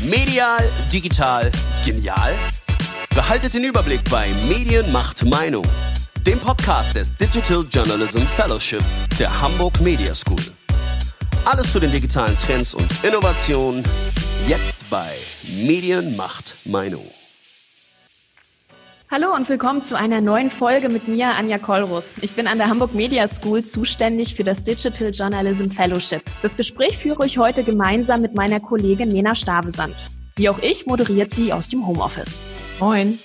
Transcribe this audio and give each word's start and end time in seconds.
Medial, 0.00 0.68
digital, 0.92 1.50
genial? 1.84 2.34
Behaltet 3.14 3.54
den 3.54 3.64
Überblick 3.64 4.02
bei 4.10 4.32
Medien 4.48 4.90
macht 4.90 5.24
Meinung, 5.24 5.64
dem 6.26 6.38
Podcast 6.38 6.94
des 6.94 7.16
Digital 7.16 7.64
Journalism 7.70 8.22
Fellowship 8.36 8.82
der 9.18 9.40
Hamburg 9.40 9.80
Media 9.80 10.14
School. 10.14 10.42
Alles 11.44 11.72
zu 11.72 11.80
den 11.80 11.92
digitalen 11.92 12.36
Trends 12.36 12.74
und 12.74 12.92
Innovationen 13.02 13.84
jetzt 14.46 14.88
bei 14.90 15.12
Medien 15.64 16.16
macht 16.16 16.56
Meinung. 16.64 17.06
Hallo 19.12 19.34
und 19.34 19.46
willkommen 19.50 19.82
zu 19.82 19.94
einer 19.98 20.22
neuen 20.22 20.48
Folge 20.48 20.88
mit 20.88 21.06
mir, 21.06 21.34
Anja 21.34 21.58
Kolrus. 21.58 22.14
Ich 22.22 22.32
bin 22.32 22.46
an 22.46 22.56
der 22.56 22.70
Hamburg 22.70 22.94
Media 22.94 23.28
School 23.28 23.62
zuständig 23.62 24.34
für 24.34 24.42
das 24.42 24.64
Digital 24.64 25.10
Journalism 25.10 25.66
Fellowship. 25.66 26.22
Das 26.40 26.56
Gespräch 26.56 26.96
führe 26.96 27.26
ich 27.26 27.36
heute 27.36 27.62
gemeinsam 27.62 28.22
mit 28.22 28.34
meiner 28.34 28.58
Kollegin 28.58 29.10
Lena 29.10 29.34
Stavesand. 29.34 29.94
Wie 30.36 30.48
auch 30.48 30.58
ich 30.60 30.86
moderiert 30.86 31.28
sie 31.28 31.52
aus 31.52 31.68
dem 31.68 31.86
Homeoffice. 31.86 32.40
Moin. 32.80 33.18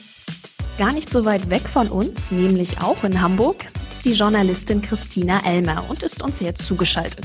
Gar 0.78 0.92
nicht 0.92 1.10
so 1.10 1.24
weit 1.24 1.50
weg 1.50 1.62
von 1.62 1.88
uns, 1.88 2.34
nämlich 2.34 2.82
auch 2.82 3.06
in 3.06 3.22
Hamburg, 3.22 3.64
sitzt 3.70 4.04
die 4.04 4.12
Journalistin 4.12 4.82
Christina 4.82 5.40
Elmer 5.46 5.86
und 5.88 6.04
ist 6.04 6.22
uns 6.22 6.42
jetzt 6.42 6.66
zugeschaltet. 6.68 7.24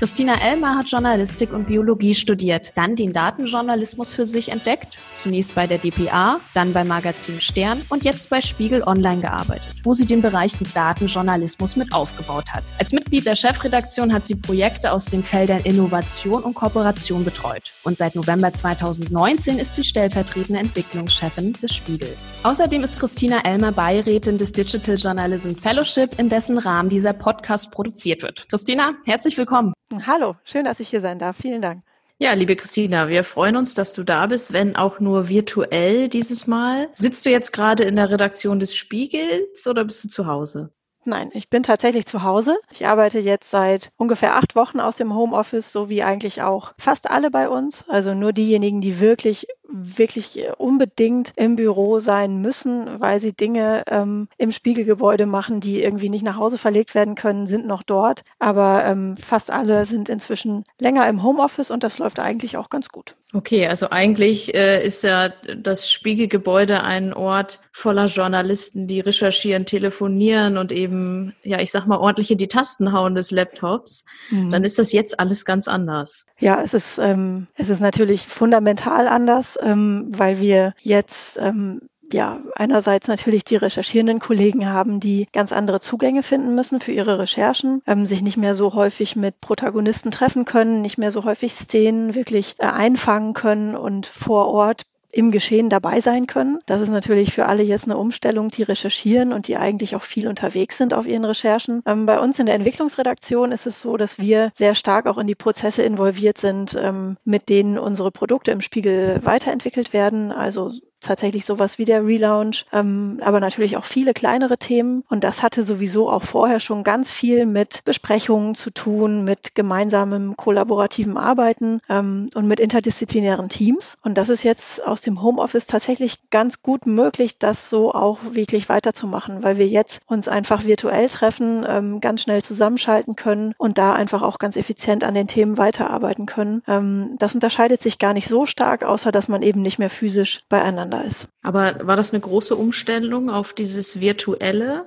Christina 0.00 0.34
Elmer 0.40 0.76
hat 0.76 0.90
Journalistik 0.90 1.52
und 1.52 1.68
Biologie 1.68 2.14
studiert, 2.14 2.72
dann 2.74 2.96
den 2.96 3.12
Datenjournalismus 3.12 4.12
für 4.12 4.26
sich 4.26 4.48
entdeckt, 4.48 4.98
zunächst 5.16 5.54
bei 5.54 5.68
der 5.68 5.78
DPA, 5.78 6.40
dann 6.52 6.72
beim 6.72 6.88
Magazin 6.88 7.40
Stern 7.40 7.80
und 7.88 8.04
jetzt 8.04 8.28
bei 8.28 8.40
Spiegel 8.40 8.82
Online 8.82 9.20
gearbeitet, 9.20 9.72
wo 9.84 9.94
sie 9.94 10.04
den 10.04 10.20
Bereich 10.20 10.56
Datenjournalismus 10.74 11.76
mit 11.76 11.94
aufgebaut 11.94 12.46
hat. 12.52 12.64
Als 12.78 12.92
Mitglied 12.92 13.24
der 13.24 13.36
Chefredaktion 13.36 14.12
hat 14.12 14.24
sie 14.24 14.34
Projekte 14.34 14.90
aus 14.90 15.04
den 15.04 15.22
Feldern 15.22 15.60
Innovation 15.60 16.42
und 16.42 16.54
Kooperation 16.54 17.24
betreut. 17.24 17.72
Und 17.84 17.96
seit 17.96 18.16
November 18.16 18.52
2019 18.52 19.60
ist 19.60 19.76
sie 19.76 19.84
stellvertretende 19.84 20.58
Entwicklungschefin 20.60 21.52
des 21.54 21.72
Spiegel. 21.72 22.16
Außerdem 22.42 22.82
ist 22.82 22.98
Christina 22.98 23.40
Elmer 23.44 23.72
Beirätin 23.72 24.38
des 24.38 24.52
Digital 24.52 24.96
Journalism 24.96 25.54
Fellowship, 25.54 26.18
in 26.18 26.28
dessen 26.28 26.58
Rahmen 26.58 26.88
dieser 26.88 27.12
Podcast 27.12 27.70
produziert 27.70 28.22
wird. 28.22 28.48
Christina, 28.48 28.94
herzlich 29.06 29.38
willkommen. 29.38 29.72
Hallo, 30.06 30.36
schön, 30.44 30.64
dass 30.64 30.80
ich 30.80 30.88
hier 30.88 31.00
sein 31.00 31.18
darf. 31.18 31.36
Vielen 31.36 31.62
Dank. 31.62 31.82
Ja, 32.18 32.32
liebe 32.32 32.54
Christina, 32.54 33.08
wir 33.08 33.24
freuen 33.24 33.56
uns, 33.56 33.74
dass 33.74 33.92
du 33.92 34.04
da 34.04 34.26
bist, 34.26 34.52
wenn 34.52 34.76
auch 34.76 35.00
nur 35.00 35.28
virtuell 35.28 36.08
dieses 36.08 36.46
Mal. 36.46 36.88
Sitzt 36.94 37.26
du 37.26 37.30
jetzt 37.30 37.52
gerade 37.52 37.82
in 37.82 37.96
der 37.96 38.10
Redaktion 38.10 38.60
des 38.60 38.76
Spiegels 38.76 39.66
oder 39.66 39.84
bist 39.84 40.04
du 40.04 40.08
zu 40.08 40.26
Hause? 40.26 40.72
Nein, 41.06 41.30
ich 41.34 41.50
bin 41.50 41.62
tatsächlich 41.62 42.06
zu 42.06 42.22
Hause. 42.22 42.56
Ich 42.70 42.86
arbeite 42.86 43.18
jetzt 43.18 43.50
seit 43.50 43.90
ungefähr 43.96 44.36
acht 44.36 44.56
Wochen 44.56 44.80
aus 44.80 44.96
dem 44.96 45.14
Homeoffice, 45.14 45.70
so 45.70 45.90
wie 45.90 46.02
eigentlich 46.02 46.40
auch 46.40 46.72
fast 46.78 47.10
alle 47.10 47.30
bei 47.30 47.48
uns. 47.48 47.84
Also 47.88 48.14
nur 48.14 48.32
diejenigen, 48.32 48.80
die 48.80 49.00
wirklich 49.00 49.46
wirklich 49.74 50.44
unbedingt 50.58 51.32
im 51.36 51.56
Büro 51.56 51.98
sein 51.98 52.40
müssen, 52.40 53.00
weil 53.00 53.20
sie 53.20 53.32
Dinge 53.32 53.82
ähm, 53.88 54.28
im 54.38 54.52
Spiegelgebäude 54.52 55.26
machen, 55.26 55.60
die 55.60 55.82
irgendwie 55.82 56.08
nicht 56.08 56.24
nach 56.24 56.36
Hause 56.36 56.58
verlegt 56.58 56.94
werden 56.94 57.16
können, 57.16 57.46
sind 57.46 57.66
noch 57.66 57.82
dort. 57.82 58.22
Aber 58.38 58.84
ähm, 58.84 59.16
fast 59.16 59.50
alle 59.50 59.84
sind 59.84 60.08
inzwischen 60.08 60.64
länger 60.78 61.08
im 61.08 61.22
Homeoffice 61.22 61.72
und 61.72 61.82
das 61.82 61.98
läuft 61.98 62.20
eigentlich 62.20 62.56
auch 62.56 62.70
ganz 62.70 62.88
gut. 62.88 63.16
Okay, 63.34 63.66
also 63.66 63.90
eigentlich 63.90 64.54
äh, 64.54 64.86
ist 64.86 65.02
ja 65.02 65.30
das 65.56 65.90
Spiegelgebäude 65.90 66.84
ein 66.84 67.12
Ort 67.12 67.58
voller 67.72 68.06
Journalisten, 68.06 68.86
die 68.86 69.00
recherchieren, 69.00 69.66
telefonieren 69.66 70.56
und 70.56 70.70
eben, 70.70 71.34
ja, 71.42 71.58
ich 71.58 71.72
sag 71.72 71.86
mal, 71.86 71.98
ordentlich 71.98 72.30
in 72.30 72.38
die 72.38 72.46
Tasten 72.46 72.92
hauen 72.92 73.16
des 73.16 73.32
Laptops. 73.32 74.04
Mhm. 74.30 74.52
Dann 74.52 74.62
ist 74.62 74.78
das 74.78 74.92
jetzt 74.92 75.18
alles 75.18 75.44
ganz 75.44 75.66
anders. 75.66 76.26
Ja, 76.38 76.62
es 76.62 76.74
ist, 76.74 76.98
ähm, 76.98 77.48
es 77.56 77.70
ist 77.70 77.80
natürlich 77.80 78.28
fundamental 78.28 79.08
anders, 79.08 79.58
ähm, 79.64 80.06
weil 80.10 80.40
wir 80.40 80.74
jetzt 80.82 81.38
ähm, 81.40 81.80
ja, 82.12 82.40
einerseits 82.54 83.08
natürlich 83.08 83.44
die 83.44 83.56
recherchierenden 83.56 84.20
Kollegen 84.20 84.68
haben, 84.68 85.00
die 85.00 85.26
ganz 85.32 85.52
andere 85.52 85.80
Zugänge 85.80 86.22
finden 86.22 86.54
müssen 86.54 86.80
für 86.80 86.92
ihre 86.92 87.18
Recherchen, 87.18 87.82
ähm, 87.86 88.06
sich 88.06 88.22
nicht 88.22 88.36
mehr 88.36 88.54
so 88.54 88.74
häufig 88.74 89.16
mit 89.16 89.40
Protagonisten 89.40 90.10
treffen 90.10 90.44
können, 90.44 90.80
nicht 90.80 90.98
mehr 90.98 91.10
so 91.10 91.24
häufig 91.24 91.52
Szenen 91.54 92.14
wirklich 92.14 92.54
äh, 92.58 92.66
einfangen 92.66 93.32
können 93.34 93.74
und 93.74 94.06
vor 94.06 94.48
Ort 94.48 94.84
im 95.14 95.30
Geschehen 95.30 95.70
dabei 95.70 96.00
sein 96.00 96.26
können. 96.26 96.58
Das 96.66 96.80
ist 96.80 96.90
natürlich 96.90 97.32
für 97.32 97.46
alle 97.46 97.62
jetzt 97.62 97.84
eine 97.84 97.96
Umstellung, 97.96 98.48
die 98.50 98.62
recherchieren 98.62 99.32
und 99.32 99.48
die 99.48 99.56
eigentlich 99.56 99.96
auch 99.96 100.02
viel 100.02 100.28
unterwegs 100.28 100.78
sind 100.78 100.92
auf 100.92 101.06
ihren 101.06 101.24
Recherchen. 101.24 101.82
Ähm, 101.86 102.06
bei 102.06 102.18
uns 102.18 102.38
in 102.38 102.46
der 102.46 102.54
Entwicklungsredaktion 102.56 103.52
ist 103.52 103.66
es 103.66 103.80
so, 103.80 103.96
dass 103.96 104.18
wir 104.18 104.50
sehr 104.54 104.74
stark 104.74 105.06
auch 105.06 105.18
in 105.18 105.26
die 105.26 105.34
Prozesse 105.34 105.82
involviert 105.82 106.38
sind, 106.38 106.76
ähm, 106.80 107.16
mit 107.24 107.48
denen 107.48 107.78
unsere 107.78 108.10
Produkte 108.10 108.50
im 108.50 108.60
Spiegel 108.60 109.20
weiterentwickelt 109.24 109.92
werden. 109.92 110.32
Also 110.32 110.72
tatsächlich 111.04 111.44
sowas 111.44 111.78
wie 111.78 111.84
der 111.84 112.04
Relaunch, 112.04 112.66
ähm, 112.72 113.18
aber 113.22 113.40
natürlich 113.40 113.76
auch 113.76 113.84
viele 113.84 114.14
kleinere 114.14 114.58
Themen. 114.58 115.04
Und 115.08 115.24
das 115.24 115.42
hatte 115.42 115.64
sowieso 115.64 116.10
auch 116.10 116.22
vorher 116.22 116.60
schon 116.60 116.84
ganz 116.84 117.12
viel 117.12 117.46
mit 117.46 117.82
Besprechungen 117.84 118.54
zu 118.54 118.70
tun, 118.70 119.24
mit 119.24 119.54
gemeinsamem 119.54 120.36
kollaborativen 120.36 121.16
Arbeiten 121.16 121.80
ähm, 121.88 122.30
und 122.34 122.46
mit 122.46 122.60
interdisziplinären 122.60 123.48
Teams. 123.48 123.96
Und 124.02 124.18
das 124.18 124.28
ist 124.28 124.42
jetzt 124.42 124.84
aus 124.84 125.00
dem 125.00 125.22
Homeoffice 125.22 125.66
tatsächlich 125.66 126.30
ganz 126.30 126.62
gut 126.62 126.86
möglich, 126.86 127.38
das 127.38 127.70
so 127.70 127.94
auch 127.94 128.18
wirklich 128.30 128.68
weiterzumachen, 128.68 129.42
weil 129.42 129.58
wir 129.58 129.66
jetzt 129.66 130.00
uns 130.06 130.28
einfach 130.28 130.64
virtuell 130.64 131.08
treffen, 131.08 131.64
ähm, 131.68 132.00
ganz 132.00 132.22
schnell 132.22 132.42
zusammenschalten 132.42 133.16
können 133.16 133.54
und 133.58 133.78
da 133.78 133.92
einfach 133.92 134.22
auch 134.22 134.38
ganz 134.38 134.56
effizient 134.56 135.04
an 135.04 135.14
den 135.14 135.26
Themen 135.26 135.58
weiterarbeiten 135.58 136.26
können. 136.26 136.62
Ähm, 136.66 137.16
das 137.18 137.34
unterscheidet 137.34 137.82
sich 137.82 137.98
gar 137.98 138.14
nicht 138.14 138.28
so 138.28 138.46
stark, 138.46 138.84
außer 138.84 139.12
dass 139.12 139.28
man 139.28 139.42
eben 139.42 139.62
nicht 139.62 139.78
mehr 139.78 139.90
physisch 139.90 140.42
beieinander 140.48 140.93
miteinander 140.94 141.06
ist. 141.06 141.28
Aber 141.42 141.86
war 141.86 141.96
das 141.96 142.12
eine 142.12 142.20
große 142.20 142.56
Umstellung 142.56 143.30
auf 143.30 143.52
dieses 143.52 144.00
Virtuelle? 144.00 144.86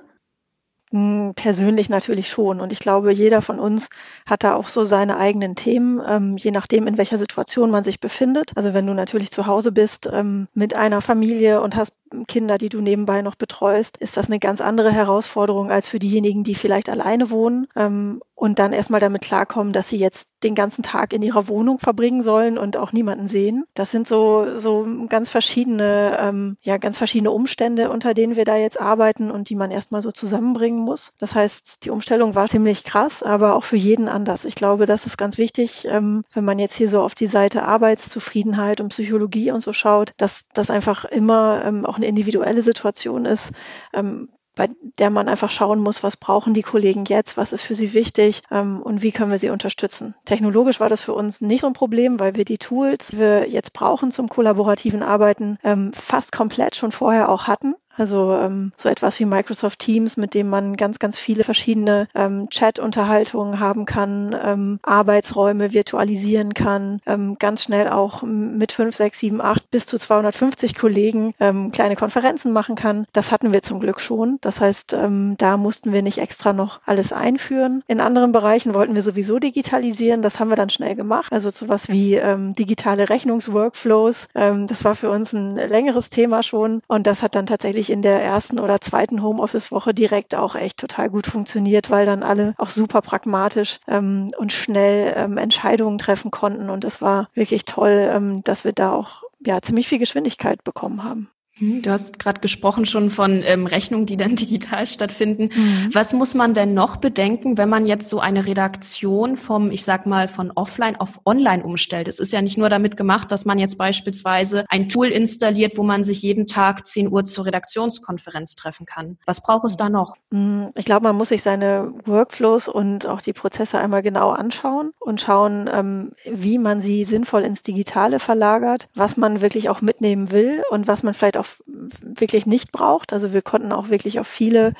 Hm, 0.90 1.34
persönlich 1.36 1.90
natürlich 1.90 2.30
schon. 2.30 2.60
Und 2.60 2.72
ich 2.72 2.78
glaube, 2.78 3.12
jeder 3.12 3.42
von 3.42 3.60
uns 3.60 3.90
hat 4.26 4.42
da 4.42 4.54
auch 4.54 4.68
so 4.68 4.84
seine 4.84 5.18
eigenen 5.18 5.54
Themen, 5.54 6.00
ähm, 6.06 6.36
je 6.38 6.50
nachdem, 6.50 6.86
in 6.86 6.96
welcher 6.96 7.18
Situation 7.18 7.70
man 7.70 7.84
sich 7.84 8.00
befindet. 8.00 8.52
Also 8.54 8.72
wenn 8.72 8.86
du 8.86 8.94
natürlich 8.94 9.30
zu 9.30 9.46
Hause 9.46 9.70
bist 9.70 10.08
ähm, 10.10 10.48
mit 10.54 10.74
einer 10.74 11.02
Familie 11.02 11.60
und 11.60 11.76
hast 11.76 11.92
Kinder, 12.26 12.58
die 12.58 12.68
du 12.68 12.80
nebenbei 12.80 13.22
noch 13.22 13.34
betreust, 13.34 13.96
ist 13.96 14.16
das 14.16 14.26
eine 14.26 14.38
ganz 14.38 14.60
andere 14.60 14.90
Herausforderung 14.90 15.70
als 15.70 15.88
für 15.88 15.98
diejenigen, 15.98 16.44
die 16.44 16.54
vielleicht 16.54 16.88
alleine 16.88 17.30
wohnen 17.30 17.66
ähm, 17.76 18.20
und 18.34 18.60
dann 18.60 18.72
erstmal 18.72 19.00
damit 19.00 19.22
klarkommen, 19.22 19.72
dass 19.72 19.88
sie 19.88 19.98
jetzt 19.98 20.28
den 20.44 20.54
ganzen 20.54 20.84
Tag 20.84 21.12
in 21.12 21.22
ihrer 21.22 21.48
Wohnung 21.48 21.80
verbringen 21.80 22.22
sollen 22.22 22.56
und 22.56 22.76
auch 22.76 22.92
niemanden 22.92 23.26
sehen. 23.26 23.64
Das 23.74 23.90
sind 23.90 24.06
so, 24.06 24.58
so 24.58 24.86
ganz 25.08 25.30
verschiedene, 25.30 26.16
ähm, 26.20 26.56
ja, 26.62 26.76
ganz 26.76 26.98
verschiedene 26.98 27.32
Umstände, 27.32 27.90
unter 27.90 28.14
denen 28.14 28.36
wir 28.36 28.44
da 28.44 28.56
jetzt 28.56 28.80
arbeiten 28.80 29.32
und 29.32 29.50
die 29.50 29.56
man 29.56 29.72
erstmal 29.72 30.02
so 30.02 30.12
zusammenbringen 30.12 30.80
muss. 30.80 31.14
Das 31.18 31.34
heißt, 31.34 31.84
die 31.84 31.90
Umstellung 31.90 32.36
war 32.36 32.48
ziemlich 32.48 32.84
krass, 32.84 33.24
aber 33.24 33.56
auch 33.56 33.64
für 33.64 33.76
jeden 33.76 34.08
anders. 34.08 34.44
Ich 34.44 34.54
glaube, 34.54 34.86
das 34.86 35.06
ist 35.06 35.18
ganz 35.18 35.36
wichtig, 35.38 35.88
ähm, 35.90 36.22
wenn 36.32 36.44
man 36.44 36.60
jetzt 36.60 36.76
hier 36.76 36.88
so 36.88 37.02
auf 37.02 37.16
die 37.16 37.26
Seite 37.26 37.64
Arbeitszufriedenheit 37.64 38.80
und 38.80 38.90
Psychologie 38.90 39.50
und 39.50 39.62
so 39.62 39.72
schaut, 39.72 40.12
dass 40.16 40.44
das 40.54 40.70
einfach 40.70 41.04
immer 41.04 41.64
ähm, 41.64 41.84
auch 41.84 41.97
eine 41.98 42.06
individuelle 42.06 42.62
Situation 42.62 43.24
ist, 43.26 43.52
ähm, 43.92 44.28
bei 44.58 44.68
der 44.98 45.08
man 45.10 45.28
einfach 45.28 45.52
schauen 45.52 45.78
muss, 45.78 46.02
was 46.02 46.16
brauchen 46.16 46.52
die 46.52 46.62
Kollegen 46.62 47.04
jetzt, 47.04 47.36
was 47.36 47.52
ist 47.52 47.62
für 47.62 47.76
sie 47.76 47.94
wichtig 47.94 48.42
ähm, 48.50 48.82
und 48.82 49.02
wie 49.02 49.12
können 49.12 49.30
wir 49.30 49.38
sie 49.38 49.50
unterstützen. 49.50 50.16
Technologisch 50.24 50.80
war 50.80 50.88
das 50.88 51.00
für 51.00 51.14
uns 51.14 51.40
nicht 51.40 51.60
so 51.60 51.68
ein 51.68 51.74
Problem, 51.74 52.18
weil 52.18 52.34
wir 52.34 52.44
die 52.44 52.58
Tools, 52.58 53.08
die 53.08 53.18
wir 53.18 53.48
jetzt 53.48 53.72
brauchen 53.72 54.10
zum 54.10 54.28
kollaborativen 54.28 55.04
Arbeiten, 55.04 55.58
ähm, 55.62 55.92
fast 55.94 56.32
komplett 56.32 56.74
schon 56.74 56.90
vorher 56.90 57.28
auch 57.28 57.46
hatten. 57.46 57.74
Also 57.98 58.34
ähm, 58.34 58.72
so 58.76 58.88
etwas 58.88 59.18
wie 59.20 59.24
Microsoft 59.24 59.78
Teams, 59.80 60.16
mit 60.16 60.34
dem 60.34 60.48
man 60.48 60.76
ganz, 60.76 60.98
ganz 60.98 61.18
viele 61.18 61.44
verschiedene 61.44 62.08
ähm, 62.14 62.48
Chat-Unterhaltungen 62.48 63.60
haben 63.60 63.84
kann, 63.84 64.34
ähm, 64.42 64.78
Arbeitsräume 64.82 65.72
virtualisieren 65.72 66.54
kann, 66.54 67.00
ähm, 67.06 67.36
ganz 67.38 67.62
schnell 67.62 67.88
auch 67.88 68.22
mit 68.22 68.72
5, 68.72 68.94
6, 68.94 69.18
7, 69.18 69.40
8 69.40 69.70
bis 69.70 69.86
zu 69.86 69.98
250 69.98 70.74
Kollegen 70.76 71.34
ähm, 71.40 71.72
kleine 71.72 71.96
Konferenzen 71.96 72.52
machen 72.52 72.76
kann. 72.76 73.06
Das 73.12 73.32
hatten 73.32 73.52
wir 73.52 73.62
zum 73.62 73.80
Glück 73.80 74.00
schon. 74.00 74.38
Das 74.40 74.60
heißt, 74.60 74.92
ähm, 74.92 75.34
da 75.38 75.56
mussten 75.56 75.92
wir 75.92 76.02
nicht 76.02 76.18
extra 76.18 76.52
noch 76.52 76.80
alles 76.86 77.12
einführen. 77.12 77.82
In 77.86 78.00
anderen 78.00 78.32
Bereichen 78.32 78.74
wollten 78.74 78.94
wir 78.94 79.02
sowieso 79.02 79.38
digitalisieren. 79.38 80.22
Das 80.22 80.38
haben 80.38 80.48
wir 80.48 80.56
dann 80.56 80.70
schnell 80.70 80.94
gemacht. 80.94 81.32
Also 81.32 81.50
sowas 81.50 81.88
wie 81.88 82.14
ähm, 82.14 82.54
digitale 82.54 83.08
Rechnungsworkflows. 83.08 84.28
Ähm, 84.34 84.66
das 84.66 84.84
war 84.84 84.94
für 84.94 85.10
uns 85.10 85.32
ein 85.32 85.56
längeres 85.56 86.10
Thema 86.10 86.42
schon. 86.42 86.82
Und 86.86 87.06
das 87.06 87.22
hat 87.22 87.34
dann 87.34 87.46
tatsächlich 87.46 87.87
wirklich 87.88 87.94
in 87.94 88.02
der 88.02 88.22
ersten 88.22 88.60
oder 88.60 88.80
zweiten 88.80 89.22
Homeoffice-Woche 89.22 89.94
direkt 89.94 90.34
auch 90.34 90.54
echt 90.54 90.78
total 90.78 91.10
gut 91.10 91.26
funktioniert, 91.26 91.90
weil 91.90 92.06
dann 92.06 92.22
alle 92.22 92.54
auch 92.58 92.70
super 92.70 93.00
pragmatisch 93.00 93.80
ähm, 93.88 94.28
und 94.36 94.52
schnell 94.52 95.14
ähm, 95.16 95.38
Entscheidungen 95.38 95.98
treffen 95.98 96.30
konnten. 96.30 96.70
Und 96.70 96.84
es 96.84 97.00
war 97.00 97.28
wirklich 97.34 97.64
toll, 97.64 98.08
ähm, 98.12 98.42
dass 98.44 98.64
wir 98.64 98.72
da 98.72 98.92
auch 98.92 99.22
ja 99.44 99.60
ziemlich 99.62 99.88
viel 99.88 99.98
Geschwindigkeit 99.98 100.64
bekommen 100.64 101.02
haben. 101.02 101.30
Hm, 101.58 101.82
du 101.82 101.90
hast 101.90 102.18
gerade 102.18 102.40
gesprochen 102.40 102.86
schon 102.86 103.10
von 103.10 103.42
ähm, 103.44 103.66
Rechnungen, 103.66 104.06
die 104.06 104.16
dann 104.16 104.36
digital 104.36 104.86
stattfinden. 104.86 105.50
Mhm. 105.54 105.90
Was 105.92 106.12
muss 106.12 106.34
man 106.34 106.54
denn 106.54 106.74
noch 106.74 106.96
bedenken, 106.96 107.58
wenn 107.58 107.68
man 107.68 107.86
jetzt 107.86 108.08
so 108.08 108.20
eine 108.20 108.46
Redaktion 108.46 109.36
vom, 109.36 109.70
ich 109.70 109.84
sag 109.84 110.06
mal, 110.06 110.28
von 110.28 110.52
offline 110.54 110.96
auf 110.96 111.20
online 111.24 111.62
umstellt? 111.62 112.08
Es 112.08 112.20
ist 112.20 112.32
ja 112.32 112.42
nicht 112.42 112.58
nur 112.58 112.68
damit 112.68 112.96
gemacht, 112.96 113.32
dass 113.32 113.44
man 113.44 113.58
jetzt 113.58 113.76
beispielsweise 113.76 114.64
ein 114.68 114.88
Tool 114.88 115.08
installiert, 115.08 115.76
wo 115.76 115.82
man 115.82 116.04
sich 116.04 116.22
jeden 116.22 116.46
Tag 116.46 116.86
10 116.86 117.10
Uhr 117.10 117.24
zur 117.24 117.46
Redaktionskonferenz 117.46 118.54
treffen 118.54 118.86
kann. 118.86 119.18
Was 119.26 119.42
braucht 119.42 119.64
es 119.64 119.76
da 119.76 119.88
noch? 119.88 120.16
Hm, 120.32 120.70
ich 120.76 120.84
glaube, 120.84 121.04
man 121.04 121.16
muss 121.16 121.30
sich 121.30 121.42
seine 121.42 121.92
Workflows 122.04 122.68
und 122.68 123.06
auch 123.06 123.20
die 123.20 123.32
Prozesse 123.32 123.78
einmal 123.78 124.02
genau 124.02 124.30
anschauen 124.30 124.92
und 124.98 125.20
schauen, 125.20 125.68
ähm, 125.72 126.12
wie 126.24 126.58
man 126.58 126.80
sie 126.80 127.04
sinnvoll 127.04 127.42
ins 127.42 127.62
Digitale 127.62 128.20
verlagert, 128.20 128.88
was 128.94 129.16
man 129.16 129.40
wirklich 129.40 129.68
auch 129.68 129.80
mitnehmen 129.80 130.30
will 130.30 130.62
und 130.70 130.86
was 130.86 131.02
man 131.02 131.14
vielleicht 131.14 131.36
auch 131.36 131.47
wirklich 131.66 132.46
nicht 132.46 132.72
braucht. 132.72 133.12
Also 133.12 133.32
wir 133.32 133.42
konnten 133.42 133.72
auch 133.72 133.88
wirklich 133.88 134.20
auf 134.20 134.26
viele 134.26 134.74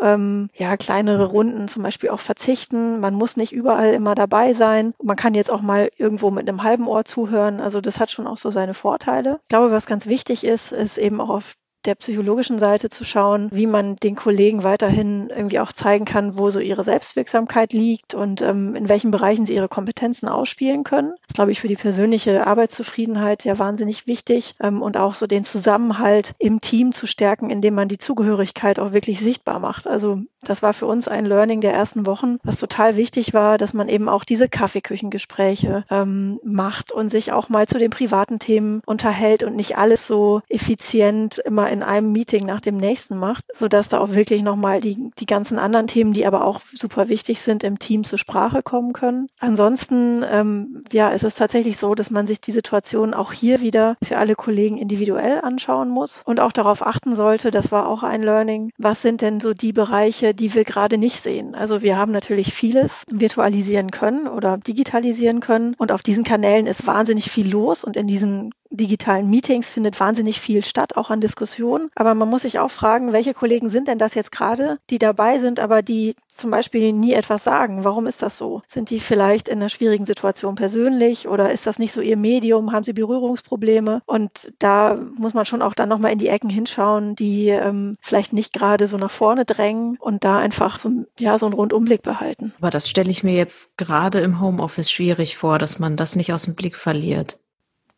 ähm, 0.00 0.50
ja, 0.54 0.76
kleinere 0.76 1.26
Runden 1.26 1.68
zum 1.68 1.82
Beispiel 1.82 2.10
auch 2.10 2.20
verzichten. 2.20 3.00
Man 3.00 3.14
muss 3.14 3.36
nicht 3.36 3.52
überall 3.52 3.92
immer 3.92 4.14
dabei 4.14 4.54
sein. 4.54 4.94
Man 5.02 5.16
kann 5.16 5.34
jetzt 5.34 5.50
auch 5.50 5.62
mal 5.62 5.90
irgendwo 5.96 6.30
mit 6.30 6.48
einem 6.48 6.62
halben 6.62 6.86
Ohr 6.86 7.04
zuhören. 7.04 7.60
Also 7.60 7.80
das 7.80 8.00
hat 8.00 8.10
schon 8.10 8.26
auch 8.26 8.36
so 8.36 8.50
seine 8.50 8.74
Vorteile. 8.74 9.40
Ich 9.42 9.48
glaube, 9.48 9.70
was 9.70 9.86
ganz 9.86 10.06
wichtig 10.06 10.44
ist, 10.44 10.72
ist 10.72 10.98
eben 10.98 11.20
auch 11.20 11.30
auf 11.30 11.54
der 11.84 11.94
psychologischen 11.94 12.58
Seite 12.58 12.90
zu 12.90 13.04
schauen, 13.04 13.48
wie 13.52 13.66
man 13.66 13.96
den 13.96 14.16
Kollegen 14.16 14.62
weiterhin 14.62 15.30
irgendwie 15.30 15.60
auch 15.60 15.72
zeigen 15.72 16.04
kann, 16.04 16.36
wo 16.36 16.50
so 16.50 16.60
ihre 16.60 16.84
Selbstwirksamkeit 16.84 17.72
liegt 17.72 18.14
und 18.14 18.42
ähm, 18.42 18.74
in 18.74 18.88
welchen 18.88 19.10
Bereichen 19.10 19.46
sie 19.46 19.54
ihre 19.54 19.68
Kompetenzen 19.68 20.28
ausspielen 20.28 20.84
können. 20.84 21.14
Das 21.26 21.34
glaube 21.34 21.52
ich, 21.52 21.60
für 21.60 21.68
die 21.68 21.76
persönliche 21.76 22.46
Arbeitszufriedenheit 22.46 23.44
ja 23.44 23.58
wahnsinnig 23.58 24.06
wichtig 24.06 24.54
ähm, 24.60 24.82
und 24.82 24.96
auch 24.96 25.14
so 25.14 25.26
den 25.26 25.44
Zusammenhalt 25.44 26.34
im 26.38 26.60
Team 26.60 26.92
zu 26.92 27.06
stärken, 27.06 27.50
indem 27.50 27.74
man 27.74 27.88
die 27.88 27.98
Zugehörigkeit 27.98 28.78
auch 28.78 28.92
wirklich 28.92 29.20
sichtbar 29.20 29.58
macht. 29.58 29.86
Also 29.86 30.20
das 30.42 30.62
war 30.62 30.72
für 30.72 30.86
uns 30.86 31.08
ein 31.08 31.24
Learning 31.24 31.60
der 31.60 31.72
ersten 31.72 32.06
Wochen, 32.06 32.38
was 32.42 32.58
total 32.58 32.96
wichtig 32.96 33.32
war, 33.32 33.58
dass 33.58 33.74
man 33.74 33.88
eben 33.88 34.08
auch 34.08 34.24
diese 34.24 34.48
Kaffeeküchengespräche 34.48 35.84
ähm, 35.88 36.40
macht 36.42 36.92
und 36.92 37.08
sich 37.08 37.32
auch 37.32 37.48
mal 37.48 37.66
zu 37.68 37.78
den 37.78 37.90
privaten 37.90 38.38
Themen 38.38 38.82
unterhält 38.84 39.44
und 39.44 39.56
nicht 39.56 39.78
alles 39.78 40.06
so 40.06 40.42
effizient 40.48 41.38
immer 41.38 41.71
in 41.72 41.82
einem 41.82 42.12
Meeting 42.12 42.46
nach 42.46 42.60
dem 42.60 42.76
nächsten 42.76 43.16
macht, 43.16 43.44
sodass 43.52 43.88
da 43.88 43.98
auch 43.98 44.10
wirklich 44.10 44.42
nochmal 44.42 44.80
die, 44.80 45.10
die 45.18 45.26
ganzen 45.26 45.58
anderen 45.58 45.86
Themen, 45.86 46.12
die 46.12 46.26
aber 46.26 46.44
auch 46.44 46.60
super 46.72 47.08
wichtig 47.08 47.40
sind, 47.40 47.64
im 47.64 47.78
Team 47.78 48.04
zur 48.04 48.18
Sprache 48.18 48.62
kommen 48.62 48.92
können. 48.92 49.28
Ansonsten, 49.40 50.24
ähm, 50.30 50.84
ja, 50.92 51.08
ist 51.10 51.24
es 51.24 51.34
tatsächlich 51.34 51.78
so, 51.78 51.94
dass 51.94 52.10
man 52.10 52.26
sich 52.26 52.40
die 52.40 52.52
Situation 52.52 53.14
auch 53.14 53.32
hier 53.32 53.60
wieder 53.60 53.96
für 54.02 54.18
alle 54.18 54.34
Kollegen 54.34 54.76
individuell 54.76 55.40
anschauen 55.40 55.88
muss 55.88 56.22
und 56.24 56.40
auch 56.40 56.52
darauf 56.52 56.86
achten 56.86 57.14
sollte, 57.14 57.50
das 57.50 57.72
war 57.72 57.88
auch 57.88 58.02
ein 58.02 58.22
Learning, 58.22 58.70
was 58.78 59.02
sind 59.02 59.22
denn 59.22 59.40
so 59.40 59.54
die 59.54 59.72
Bereiche, 59.72 60.34
die 60.34 60.54
wir 60.54 60.64
gerade 60.64 60.98
nicht 60.98 61.22
sehen. 61.22 61.54
Also 61.54 61.82
wir 61.82 61.96
haben 61.96 62.12
natürlich 62.12 62.52
vieles 62.52 63.04
virtualisieren 63.10 63.90
können 63.90 64.28
oder 64.28 64.58
digitalisieren 64.58 65.40
können 65.40 65.74
und 65.78 65.92
auf 65.92 66.02
diesen 66.02 66.24
Kanälen 66.24 66.66
ist 66.66 66.86
wahnsinnig 66.86 67.30
viel 67.30 67.50
los 67.50 67.84
und 67.84 67.96
in 67.96 68.06
diesen 68.06 68.52
digitalen 68.72 69.28
Meetings 69.28 69.70
findet 69.70 70.00
wahnsinnig 70.00 70.40
viel 70.40 70.64
statt, 70.64 70.96
auch 70.96 71.10
an 71.10 71.20
Diskussionen. 71.20 71.90
Aber 71.94 72.14
man 72.14 72.28
muss 72.28 72.42
sich 72.42 72.58
auch 72.58 72.70
fragen, 72.70 73.12
welche 73.12 73.34
Kollegen 73.34 73.68
sind 73.68 73.88
denn 73.88 73.98
das 73.98 74.14
jetzt 74.14 74.32
gerade, 74.32 74.78
die 74.90 74.98
dabei 74.98 75.38
sind, 75.38 75.60
aber 75.60 75.82
die 75.82 76.14
zum 76.34 76.50
Beispiel 76.50 76.92
nie 76.92 77.12
etwas 77.12 77.44
sagen. 77.44 77.84
Warum 77.84 78.06
ist 78.06 78.22
das 78.22 78.38
so? 78.38 78.62
Sind 78.66 78.90
die 78.90 79.00
vielleicht 79.00 79.48
in 79.48 79.58
einer 79.58 79.68
schwierigen 79.68 80.06
Situation 80.06 80.54
persönlich 80.54 81.28
oder 81.28 81.52
ist 81.52 81.66
das 81.66 81.78
nicht 81.78 81.92
so 81.92 82.00
ihr 82.00 82.16
Medium? 82.16 82.72
Haben 82.72 82.84
sie 82.84 82.92
Berührungsprobleme? 82.92 84.02
Und 84.06 84.52
da 84.58 84.98
muss 85.16 85.34
man 85.34 85.44
schon 85.44 85.62
auch 85.62 85.74
dann 85.74 85.88
nochmal 85.88 86.12
in 86.12 86.18
die 86.18 86.28
Ecken 86.28 86.50
hinschauen, 86.50 87.14
die 87.14 87.48
ähm, 87.48 87.96
vielleicht 88.00 88.32
nicht 88.32 88.52
gerade 88.52 88.88
so 88.88 88.96
nach 88.96 89.10
vorne 89.10 89.44
drängen 89.44 89.96
und 90.00 90.24
da 90.24 90.38
einfach 90.38 90.78
so, 90.78 90.90
ja, 91.18 91.38
so 91.38 91.46
einen 91.46 91.54
Rundumblick 91.54 92.02
behalten. 92.02 92.52
Aber 92.58 92.70
das 92.70 92.88
stelle 92.88 93.10
ich 93.10 93.22
mir 93.22 93.34
jetzt 93.34 93.76
gerade 93.76 94.20
im 94.20 94.40
Homeoffice 94.40 94.90
schwierig 94.90 95.36
vor, 95.36 95.58
dass 95.58 95.78
man 95.78 95.96
das 95.96 96.16
nicht 96.16 96.32
aus 96.32 96.44
dem 96.44 96.54
Blick 96.54 96.76
verliert 96.76 97.38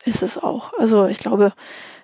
ist 0.04 0.22
es 0.22 0.42
auch. 0.42 0.72
Also 0.78 1.06
ich 1.06 1.18
glaube, 1.18 1.52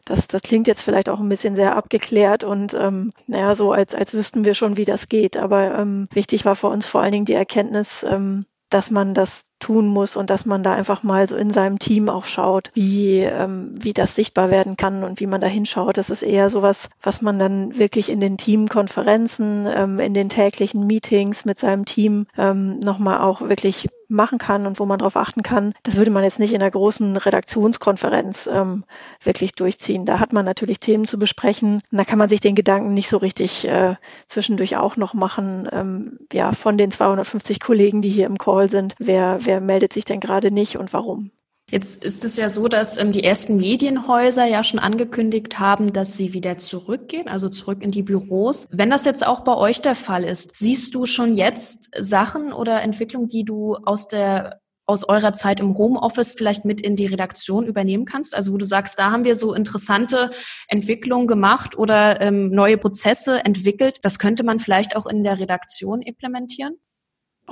das, 0.05 0.27
das 0.27 0.43
klingt 0.43 0.67
jetzt 0.67 0.83
vielleicht 0.83 1.09
auch 1.09 1.21
ein 1.21 1.29
bisschen 1.29 1.55
sehr 1.55 1.77
abgeklärt 1.77 2.45
und 2.45 2.75
ähm, 2.75 3.13
naja, 3.27 3.55
so 3.55 3.73
als, 3.73 3.95
als 3.95 4.15
wüssten 4.15 4.45
wir 4.45 4.55
schon, 4.55 4.77
wie 4.77 4.85
das 4.85 5.09
geht. 5.09 5.37
Aber 5.37 5.79
ähm, 5.79 6.09
wichtig 6.13 6.45
war 6.45 6.57
für 6.57 6.69
uns 6.69 6.87
vor 6.87 7.01
allen 7.01 7.13
Dingen 7.13 7.27
die 7.27 7.35
Erkenntnis, 7.35 8.05
ähm, 8.09 8.47
dass 8.71 8.91
man 8.91 9.15
das 9.15 9.43
tun 9.59 9.89
muss 9.89 10.17
und 10.17 10.31
dass 10.31 10.47
man 10.47 10.63
da 10.63 10.73
einfach 10.75 11.03
mal 11.03 11.27
so 11.29 11.37
in 11.37 11.51
seinem 11.51 11.79
Team 11.79 12.09
auch 12.09 12.25
schaut, 12.25 12.71
wie, 12.73 13.19
ähm, 13.21 13.73
wie 13.75 13.93
das 13.93 14.15
sichtbar 14.15 14.51
werden 14.51 14.77
kann 14.77 15.03
und 15.03 15.21
wie 15.21 15.27
man 15.27 15.41
da 15.41 15.49
hinschaut. 15.49 15.97
Das 15.97 16.09
ist 16.09 16.23
eher 16.23 16.49
sowas, 16.51 16.89
was 17.03 17.21
man 17.21 17.39
dann 17.39 17.77
wirklich 17.77 18.09
in 18.09 18.21
den 18.21 18.39
Teamkonferenzen, 18.39 19.69
ähm, 19.69 19.99
in 19.99 20.15
den 20.15 20.29
täglichen 20.29 20.87
Meetings 20.87 21.45
mit 21.45 21.59
seinem 21.59 21.85
Team 21.85 22.27
ähm, 22.39 22.79
nochmal 22.79 23.21
auch 23.21 23.41
wirklich 23.43 23.89
machen 24.11 24.39
kann 24.39 24.67
und 24.67 24.79
wo 24.79 24.87
man 24.87 24.99
darauf 24.99 25.17
achten 25.17 25.43
kann. 25.43 25.75
Das 25.83 25.97
würde 25.97 26.11
man 26.11 26.25
jetzt 26.25 26.39
nicht 26.39 26.53
in 26.53 26.63
einer 26.63 26.71
großen 26.71 27.17
Redaktionskonferenz 27.17 28.49
ähm, 28.53 28.85
wirklich 29.23 29.53
durchziehen. 29.53 30.05
Da 30.05 30.19
hat 30.19 30.33
man 30.33 30.45
natürlich 30.45 30.81
Themen 30.81 31.07
zu 31.07 31.19
besprechen. 31.19 31.83
Und 31.91 31.99
da 31.99 32.05
kann 32.05 32.19
man 32.19 32.29
sich 32.29 32.41
den 32.41 32.55
Gedanken 32.55 32.95
nicht 32.95 33.09
so 33.09 33.17
richtig 33.17 33.67
äh, 33.67 33.97
zwischendurch 34.27 34.77
auch 34.77 34.97
noch 34.97 35.15
machen. 35.15 35.69
Ähm, 35.73 36.19
ja, 36.33 36.53
von 36.53 36.79
den 36.79 36.91
250 36.91 37.61
Kollegen, 37.61 38.03
die 38.03 38.11
hier 38.11 38.27
im 38.27 38.39
Call 38.39 38.69
sind, 38.69 38.95
wer, 38.99 39.39
wer 39.41 39.61
meldet 39.61 39.93
sich 39.93 40.05
denn 40.05 40.21
gerade 40.21 40.51
nicht 40.51 40.77
und 40.77 40.93
warum? 40.93 41.31
Jetzt 41.71 42.05
ist 42.05 42.25
es 42.25 42.37
ja 42.37 42.49
so, 42.49 42.69
dass 42.69 42.97
ähm, 42.97 43.13
die 43.13 43.23
ersten 43.23 43.57
Medienhäuser 43.57 44.45
ja 44.45 44.65
schon 44.65 44.81
angekündigt 44.81 45.59
haben, 45.59 45.93
dass 45.93 46.17
sie 46.17 46.33
wieder 46.33 46.59
zurückgehen, 46.59 47.29
also 47.29 47.49
zurück 47.49 47.83
in 47.83 47.91
die 47.91 48.03
Büros. 48.03 48.67
Wenn 48.71 48.91
das 48.91 49.05
jetzt 49.05 49.27
auch 49.27 49.41
bei 49.41 49.57
euch 49.57 49.81
der 49.81 49.95
Fall 49.95 50.25
ist, 50.25 50.57
siehst 50.57 50.95
du 50.95 51.07
schon 51.07 51.37
jetzt 51.37 51.91
Sachen 51.99 52.53
oder 52.53 52.83
Entwicklungen, 52.83 53.29
die 53.29 53.45
du 53.45 53.77
aus 53.77 54.09
der 54.09 54.61
aus 54.87 55.09
eurer 55.09 55.33
Zeit 55.33 55.61
im 55.61 55.79
Homeoffice 55.79 56.35
vielleicht 56.35 56.65
mit 56.65 56.81
in 56.81 56.97
die 56.97 57.07
Redaktion 57.07 57.65
übernehmen 57.65 58.05
kannst? 58.05 58.35
Also 58.35 58.53
wo 58.53 58.57
du 58.57 58.67
sagst, 58.67 58.99
da 58.99 59.13
haben 59.13 59.23
wir 59.23 59.37
so 59.37 59.55
interessante 59.55 60.33
Entwicklungen 60.67 61.29
gemacht 61.29 61.79
oder 61.79 62.21
ähm, 62.21 62.51
neue 62.51 62.77
Prozesse 62.77 63.45
entwickelt. 63.45 63.99
Das 64.03 64.19
könnte 64.19 64.43
man 64.43 64.59
vielleicht 64.59 64.97
auch 64.97 65.07
in 65.07 65.23
der 65.23 65.39
Redaktion 65.39 66.03
implementieren? 66.03 66.75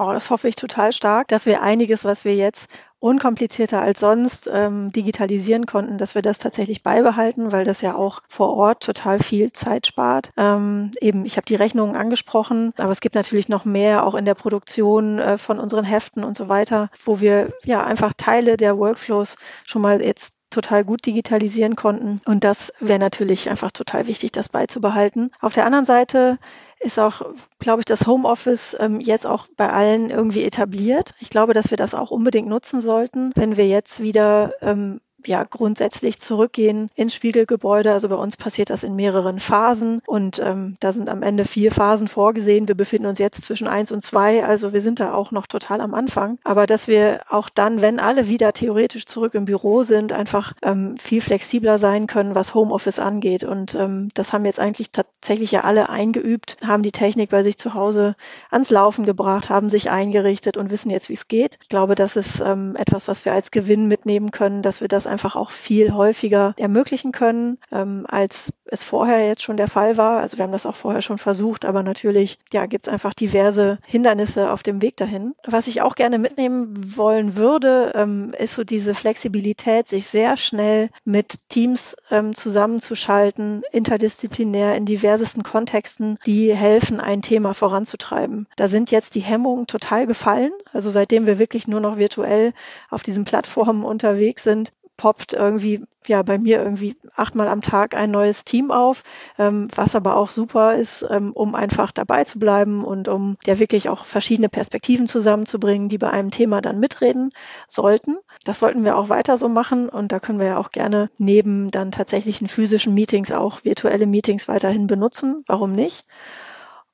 Oh, 0.00 0.12
das 0.12 0.30
hoffe 0.30 0.46
ich 0.46 0.54
total 0.54 0.92
stark, 0.92 1.26
dass 1.26 1.44
wir 1.44 1.60
einiges, 1.60 2.04
was 2.04 2.24
wir 2.24 2.36
jetzt 2.36 2.70
unkomplizierter 3.00 3.80
als 3.80 3.98
sonst 3.98 4.48
ähm, 4.52 4.92
digitalisieren 4.92 5.66
konnten, 5.66 5.98
dass 5.98 6.14
wir 6.14 6.22
das 6.22 6.38
tatsächlich 6.38 6.84
beibehalten, 6.84 7.50
weil 7.50 7.64
das 7.64 7.80
ja 7.82 7.96
auch 7.96 8.22
vor 8.28 8.54
Ort 8.56 8.84
total 8.84 9.18
viel 9.18 9.52
Zeit 9.52 9.88
spart. 9.88 10.30
Ähm, 10.36 10.92
eben, 11.00 11.24
ich 11.24 11.36
habe 11.36 11.46
die 11.46 11.56
Rechnungen 11.56 11.96
angesprochen, 11.96 12.72
aber 12.76 12.92
es 12.92 13.00
gibt 13.00 13.16
natürlich 13.16 13.48
noch 13.48 13.64
mehr 13.64 14.06
auch 14.06 14.14
in 14.14 14.24
der 14.24 14.34
Produktion 14.34 15.18
äh, 15.18 15.36
von 15.36 15.58
unseren 15.58 15.84
Heften 15.84 16.22
und 16.22 16.36
so 16.36 16.48
weiter, 16.48 16.90
wo 17.04 17.18
wir 17.18 17.52
ja 17.64 17.84
einfach 17.84 18.12
Teile 18.16 18.56
der 18.56 18.78
Workflows 18.78 19.36
schon 19.64 19.82
mal 19.82 20.00
jetzt 20.00 20.32
total 20.50 20.84
gut 20.84 21.04
digitalisieren 21.06 21.76
konnten. 21.76 22.20
Und 22.24 22.44
das 22.44 22.72
wäre 22.80 22.98
natürlich 22.98 23.50
einfach 23.50 23.70
total 23.70 24.06
wichtig, 24.06 24.32
das 24.32 24.48
beizubehalten. 24.48 25.30
Auf 25.40 25.52
der 25.52 25.66
anderen 25.66 25.84
Seite 25.84 26.38
ist 26.80 26.98
auch, 26.98 27.22
glaube 27.58 27.80
ich, 27.80 27.84
das 27.84 28.06
Homeoffice 28.06 28.76
ähm, 28.78 29.00
jetzt 29.00 29.26
auch 29.26 29.46
bei 29.56 29.70
allen 29.70 30.10
irgendwie 30.10 30.44
etabliert. 30.44 31.14
Ich 31.18 31.30
glaube, 31.30 31.54
dass 31.54 31.70
wir 31.70 31.76
das 31.76 31.94
auch 31.94 32.10
unbedingt 32.10 32.48
nutzen 32.48 32.80
sollten, 32.80 33.32
wenn 33.34 33.56
wir 33.56 33.66
jetzt 33.66 34.00
wieder 34.00 34.54
ähm, 34.60 35.00
ja 35.26 35.44
grundsätzlich 35.44 36.20
zurückgehen 36.20 36.90
ins 36.94 37.14
Spiegelgebäude. 37.14 37.92
Also 37.92 38.08
bei 38.08 38.14
uns 38.14 38.36
passiert 38.36 38.70
das 38.70 38.84
in 38.84 38.96
mehreren 38.96 39.40
Phasen 39.40 40.00
und 40.06 40.38
ähm, 40.38 40.76
da 40.80 40.92
sind 40.92 41.08
am 41.08 41.22
Ende 41.22 41.44
vier 41.44 41.72
Phasen 41.72 42.08
vorgesehen. 42.08 42.68
Wir 42.68 42.74
befinden 42.74 43.06
uns 43.06 43.18
jetzt 43.18 43.44
zwischen 43.44 43.68
eins 43.68 43.92
und 43.92 44.04
zwei, 44.04 44.44
also 44.44 44.72
wir 44.72 44.80
sind 44.80 45.00
da 45.00 45.14
auch 45.14 45.30
noch 45.30 45.46
total 45.46 45.80
am 45.80 45.94
Anfang. 45.94 46.38
Aber 46.44 46.66
dass 46.66 46.88
wir 46.88 47.22
auch 47.28 47.48
dann, 47.48 47.80
wenn 47.80 48.00
alle 48.00 48.28
wieder 48.28 48.52
theoretisch 48.52 49.06
zurück 49.06 49.34
im 49.34 49.44
Büro 49.44 49.82
sind, 49.82 50.12
einfach 50.12 50.52
ähm, 50.62 50.96
viel 50.98 51.20
flexibler 51.20 51.78
sein 51.78 52.06
können, 52.06 52.34
was 52.34 52.54
Homeoffice 52.54 52.98
angeht. 52.98 53.44
Und 53.44 53.74
ähm, 53.74 54.10
das 54.14 54.32
haben 54.32 54.44
jetzt 54.44 54.60
eigentlich 54.60 54.92
tatsächlich 54.92 55.52
ja 55.52 55.62
alle 55.62 55.88
eingeübt, 55.88 56.56
haben 56.66 56.82
die 56.82 56.92
Technik 56.92 57.30
bei 57.30 57.42
sich 57.42 57.58
zu 57.58 57.74
Hause 57.74 58.14
ans 58.50 58.70
Laufen 58.70 59.04
gebracht, 59.04 59.48
haben 59.48 59.68
sich 59.68 59.90
eingerichtet 59.90 60.56
und 60.56 60.70
wissen 60.70 60.90
jetzt, 60.90 61.08
wie 61.08 61.14
es 61.14 61.28
geht. 61.28 61.58
Ich 61.62 61.68
glaube, 61.68 61.94
das 61.94 62.16
ist 62.16 62.40
ähm, 62.40 62.76
etwas, 62.76 63.08
was 63.08 63.24
wir 63.24 63.32
als 63.32 63.50
Gewinn 63.50 63.88
mitnehmen 63.88 64.30
können, 64.30 64.62
dass 64.62 64.80
wir 64.80 64.88
das 64.88 65.07
einfach 65.08 65.36
auch 65.36 65.50
viel 65.50 65.92
häufiger 65.92 66.54
ermöglichen 66.58 67.12
können, 67.12 67.58
ähm, 67.72 68.06
als 68.08 68.52
es 68.70 68.82
vorher 68.82 69.26
jetzt 69.26 69.42
schon 69.42 69.56
der 69.56 69.68
Fall 69.68 69.96
war. 69.96 70.20
Also 70.20 70.36
wir 70.36 70.44
haben 70.44 70.52
das 70.52 70.66
auch 70.66 70.74
vorher 70.74 71.02
schon 71.02 71.18
versucht, 71.18 71.64
aber 71.64 71.82
natürlich 71.82 72.38
ja, 72.52 72.66
gibt 72.66 72.86
es 72.86 72.92
einfach 72.92 73.14
diverse 73.14 73.78
Hindernisse 73.86 74.50
auf 74.50 74.62
dem 74.62 74.82
Weg 74.82 74.96
dahin. 74.96 75.34
Was 75.46 75.66
ich 75.66 75.82
auch 75.82 75.94
gerne 75.94 76.18
mitnehmen 76.18 76.96
wollen 76.96 77.36
würde, 77.36 77.92
ähm, 77.94 78.34
ist 78.38 78.54
so 78.54 78.64
diese 78.64 78.94
Flexibilität, 78.94 79.88
sich 79.88 80.06
sehr 80.06 80.36
schnell 80.36 80.90
mit 81.04 81.48
Teams 81.48 81.96
ähm, 82.10 82.34
zusammenzuschalten, 82.34 83.62
interdisziplinär 83.72 84.76
in 84.76 84.84
diversesten 84.84 85.42
Kontexten, 85.42 86.18
die 86.26 86.54
helfen, 86.54 87.00
ein 87.00 87.22
Thema 87.22 87.54
voranzutreiben. 87.54 88.46
Da 88.56 88.68
sind 88.68 88.90
jetzt 88.90 89.14
die 89.14 89.20
Hemmungen 89.20 89.66
total 89.66 90.06
gefallen. 90.06 90.52
Also 90.72 90.90
seitdem 90.90 91.26
wir 91.26 91.38
wirklich 91.38 91.68
nur 91.68 91.80
noch 91.80 91.96
virtuell 91.96 92.52
auf 92.90 93.02
diesen 93.02 93.24
Plattformen 93.24 93.84
unterwegs 93.84 94.42
sind, 94.44 94.72
poppt 94.98 95.32
irgendwie 95.32 95.82
ja 96.06 96.22
bei 96.22 96.38
mir 96.38 96.58
irgendwie 96.58 96.96
achtmal 97.16 97.48
am 97.48 97.60
Tag 97.62 97.94
ein 97.94 98.10
neues 98.10 98.44
Team 98.44 98.70
auf, 98.70 99.02
ähm, 99.38 99.68
was 99.74 99.94
aber 99.94 100.16
auch 100.16 100.28
super 100.28 100.74
ist, 100.74 101.06
ähm, 101.08 101.32
um 101.32 101.54
einfach 101.54 101.92
dabei 101.92 102.24
zu 102.24 102.38
bleiben 102.38 102.84
und 102.84 103.08
um 103.08 103.36
ja 103.46 103.58
wirklich 103.58 103.88
auch 103.88 104.04
verschiedene 104.04 104.48
Perspektiven 104.48 105.06
zusammenzubringen, 105.06 105.88
die 105.88 105.98
bei 105.98 106.10
einem 106.10 106.30
Thema 106.30 106.60
dann 106.60 106.80
mitreden 106.80 107.30
sollten. 107.68 108.18
Das 108.44 108.58
sollten 108.58 108.84
wir 108.84 108.98
auch 108.98 109.08
weiter 109.08 109.36
so 109.38 109.48
machen 109.48 109.88
und 109.88 110.12
da 110.12 110.20
können 110.20 110.40
wir 110.40 110.46
ja 110.48 110.58
auch 110.58 110.70
gerne 110.70 111.10
neben 111.16 111.70
dann 111.70 111.92
tatsächlichen 111.92 112.48
physischen 112.48 112.94
Meetings 112.94 113.32
auch 113.32 113.64
virtuelle 113.64 114.06
Meetings 114.06 114.48
weiterhin 114.48 114.86
benutzen. 114.86 115.44
Warum 115.46 115.72
nicht? 115.72 116.04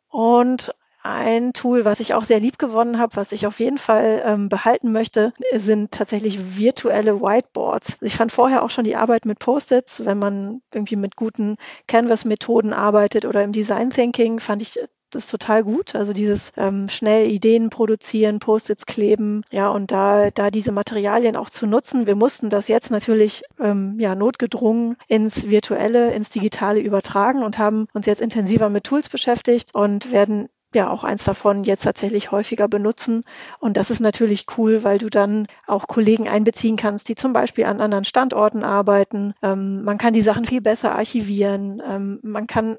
Und 0.09 0.75
ein 1.05 1.53
Tool, 1.53 1.85
was 1.85 2.01
ich 2.01 2.15
auch 2.15 2.25
sehr 2.25 2.41
lieb 2.41 2.59
gewonnen 2.59 2.99
habe, 2.99 3.15
was 3.17 3.33
ich 3.33 3.47
auf 3.47 3.61
jeden 3.61 3.79
Fall 3.79 4.23
ähm, 4.25 4.49
behalten 4.49 4.91
möchte, 4.91 5.33
sind 5.55 5.93
tatsächlich 5.93 6.59
virtuelle 6.59 7.21
Whiteboards. 7.21 7.93
Also 7.95 8.07
ich 8.07 8.17
fand 8.17 8.33
vorher 8.33 8.63
auch 8.63 8.71
schon 8.71 8.85
die 8.85 8.97
Arbeit 8.97 9.27
mit 9.27 9.39
Post-its, 9.39 10.05
wenn 10.05 10.19
man 10.19 10.63
irgendwie 10.73 10.97
mit 10.97 11.15
guten 11.15 11.57
Canvas-Methoden 11.87 12.73
arbeitet 12.73 13.27
oder 13.27 13.45
im 13.45 13.53
Design 13.53 13.91
Thinking, 13.91 14.41
fand 14.41 14.63
ich 14.63 14.79
das 15.11 15.27
total 15.27 15.63
gut. 15.63 15.95
Also 15.95 16.13
dieses 16.13 16.53
ähm, 16.57 16.89
schnell 16.89 17.31
Ideen 17.31 17.71
produzieren, 17.71 18.39
Post-its 18.39 18.87
kleben, 18.87 19.43
ja, 19.51 19.69
und 19.69 19.91
da, 19.91 20.31
da 20.31 20.51
diese 20.51 20.73
Materialien 20.73 21.37
auch 21.37 21.51
zu 21.51 21.67
nutzen. 21.67 22.07
Wir 22.07 22.17
mussten 22.17 22.51
das 22.51 22.69
jetzt 22.69 22.91
natürlich 22.91 23.43
ähm, 23.61 23.97
ja 23.99 24.15
notgedrungen 24.15 24.97
ins 25.07 25.49
Virtuelle, 25.49 26.13
ins 26.13 26.31
Digitale 26.31 26.81
übertragen 26.81 27.43
und 27.43 27.59
haben 27.59 27.87
uns 27.93 28.07
jetzt 28.07 28.23
intensiver 28.23 28.69
mit 28.69 28.85
Tools 28.85 29.09
beschäftigt 29.09 29.75
und 29.75 30.13
werden 30.13 30.49
ja 30.75 30.90
auch 30.90 31.04
eins 31.04 31.25
davon 31.25 31.64
jetzt 31.64 31.85
tatsächlich 31.85 32.31
häufiger 32.31 32.69
benutzen. 32.69 33.23
Und 33.61 33.76
das 33.76 33.90
ist 33.90 34.00
natürlich 34.00 34.47
cool, 34.59 34.85
weil 34.85 34.99
du 34.99 35.11
dann 35.11 35.47
auch 35.66 35.87
Kollegen 35.87 36.28
einbeziehen 36.28 36.76
kannst, 36.76 37.09
die 37.09 37.14
zum 37.14 37.33
Beispiel 37.33 37.64
an 37.64 37.81
anderen 37.81 38.04
Standorten 38.04 38.62
arbeiten. 38.62 39.35
Ähm, 39.43 39.83
man 39.85 39.99
kann 39.99 40.12
die 40.12 40.23
Sachen 40.23 40.47
viel 40.47 40.61
besser 40.61 40.95
archivieren. 40.95 41.83
Ähm, 41.87 42.21
man 42.23 42.47
kann 42.47 42.78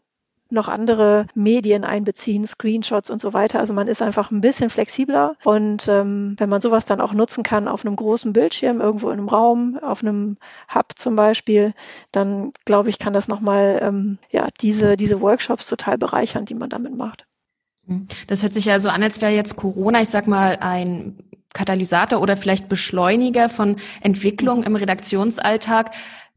noch 0.49 0.67
andere 0.67 1.27
Medien 1.33 1.83
einbeziehen, 1.83 2.45
Screenshots 2.45 3.09
und 3.09 3.19
so 3.19 3.33
weiter. 3.33 3.59
Also 3.59 3.73
man 3.73 3.87
ist 3.87 4.01
einfach 4.01 4.31
ein 4.31 4.41
bisschen 4.41 4.69
flexibler 4.69 5.35
und 5.43 5.87
ähm, 5.87 6.35
wenn 6.37 6.49
man 6.49 6.61
sowas 6.61 6.85
dann 6.85 7.01
auch 7.01 7.13
nutzen 7.13 7.43
kann 7.43 7.67
auf 7.67 7.85
einem 7.85 7.95
großen 7.95 8.33
Bildschirm, 8.33 8.81
irgendwo 8.81 9.09
in 9.09 9.19
einem 9.19 9.29
Raum, 9.29 9.79
auf 9.81 10.01
einem 10.01 10.37
Hub 10.73 10.93
zum 10.95 11.15
Beispiel, 11.15 11.73
dann 12.11 12.51
glaube 12.65 12.89
ich, 12.89 12.99
kann 12.99 13.13
das 13.13 13.27
nochmal 13.27 13.79
ähm, 13.81 14.17
ja, 14.29 14.47
diese, 14.61 14.95
diese 14.95 15.21
Workshops 15.21 15.67
total 15.67 15.97
bereichern, 15.97 16.45
die 16.45 16.55
man 16.55 16.69
damit 16.69 16.95
macht. 16.95 17.25
Mhm. 17.87 18.07
Das 18.27 18.43
hört 18.43 18.53
sich 18.53 18.65
ja 18.65 18.79
so 18.79 18.89
an, 18.89 19.03
als 19.03 19.21
wäre 19.21 19.31
jetzt 19.31 19.55
Corona, 19.55 20.01
ich 20.01 20.09
sag 20.09 20.27
mal, 20.27 20.57
ein 20.59 21.17
Katalysator 21.53 22.21
oder 22.21 22.35
vielleicht 22.37 22.67
Beschleuniger 22.67 23.49
von 23.49 23.77
Entwicklung 24.01 24.63
im 24.63 24.75
Redaktionsalltag, 24.75 25.91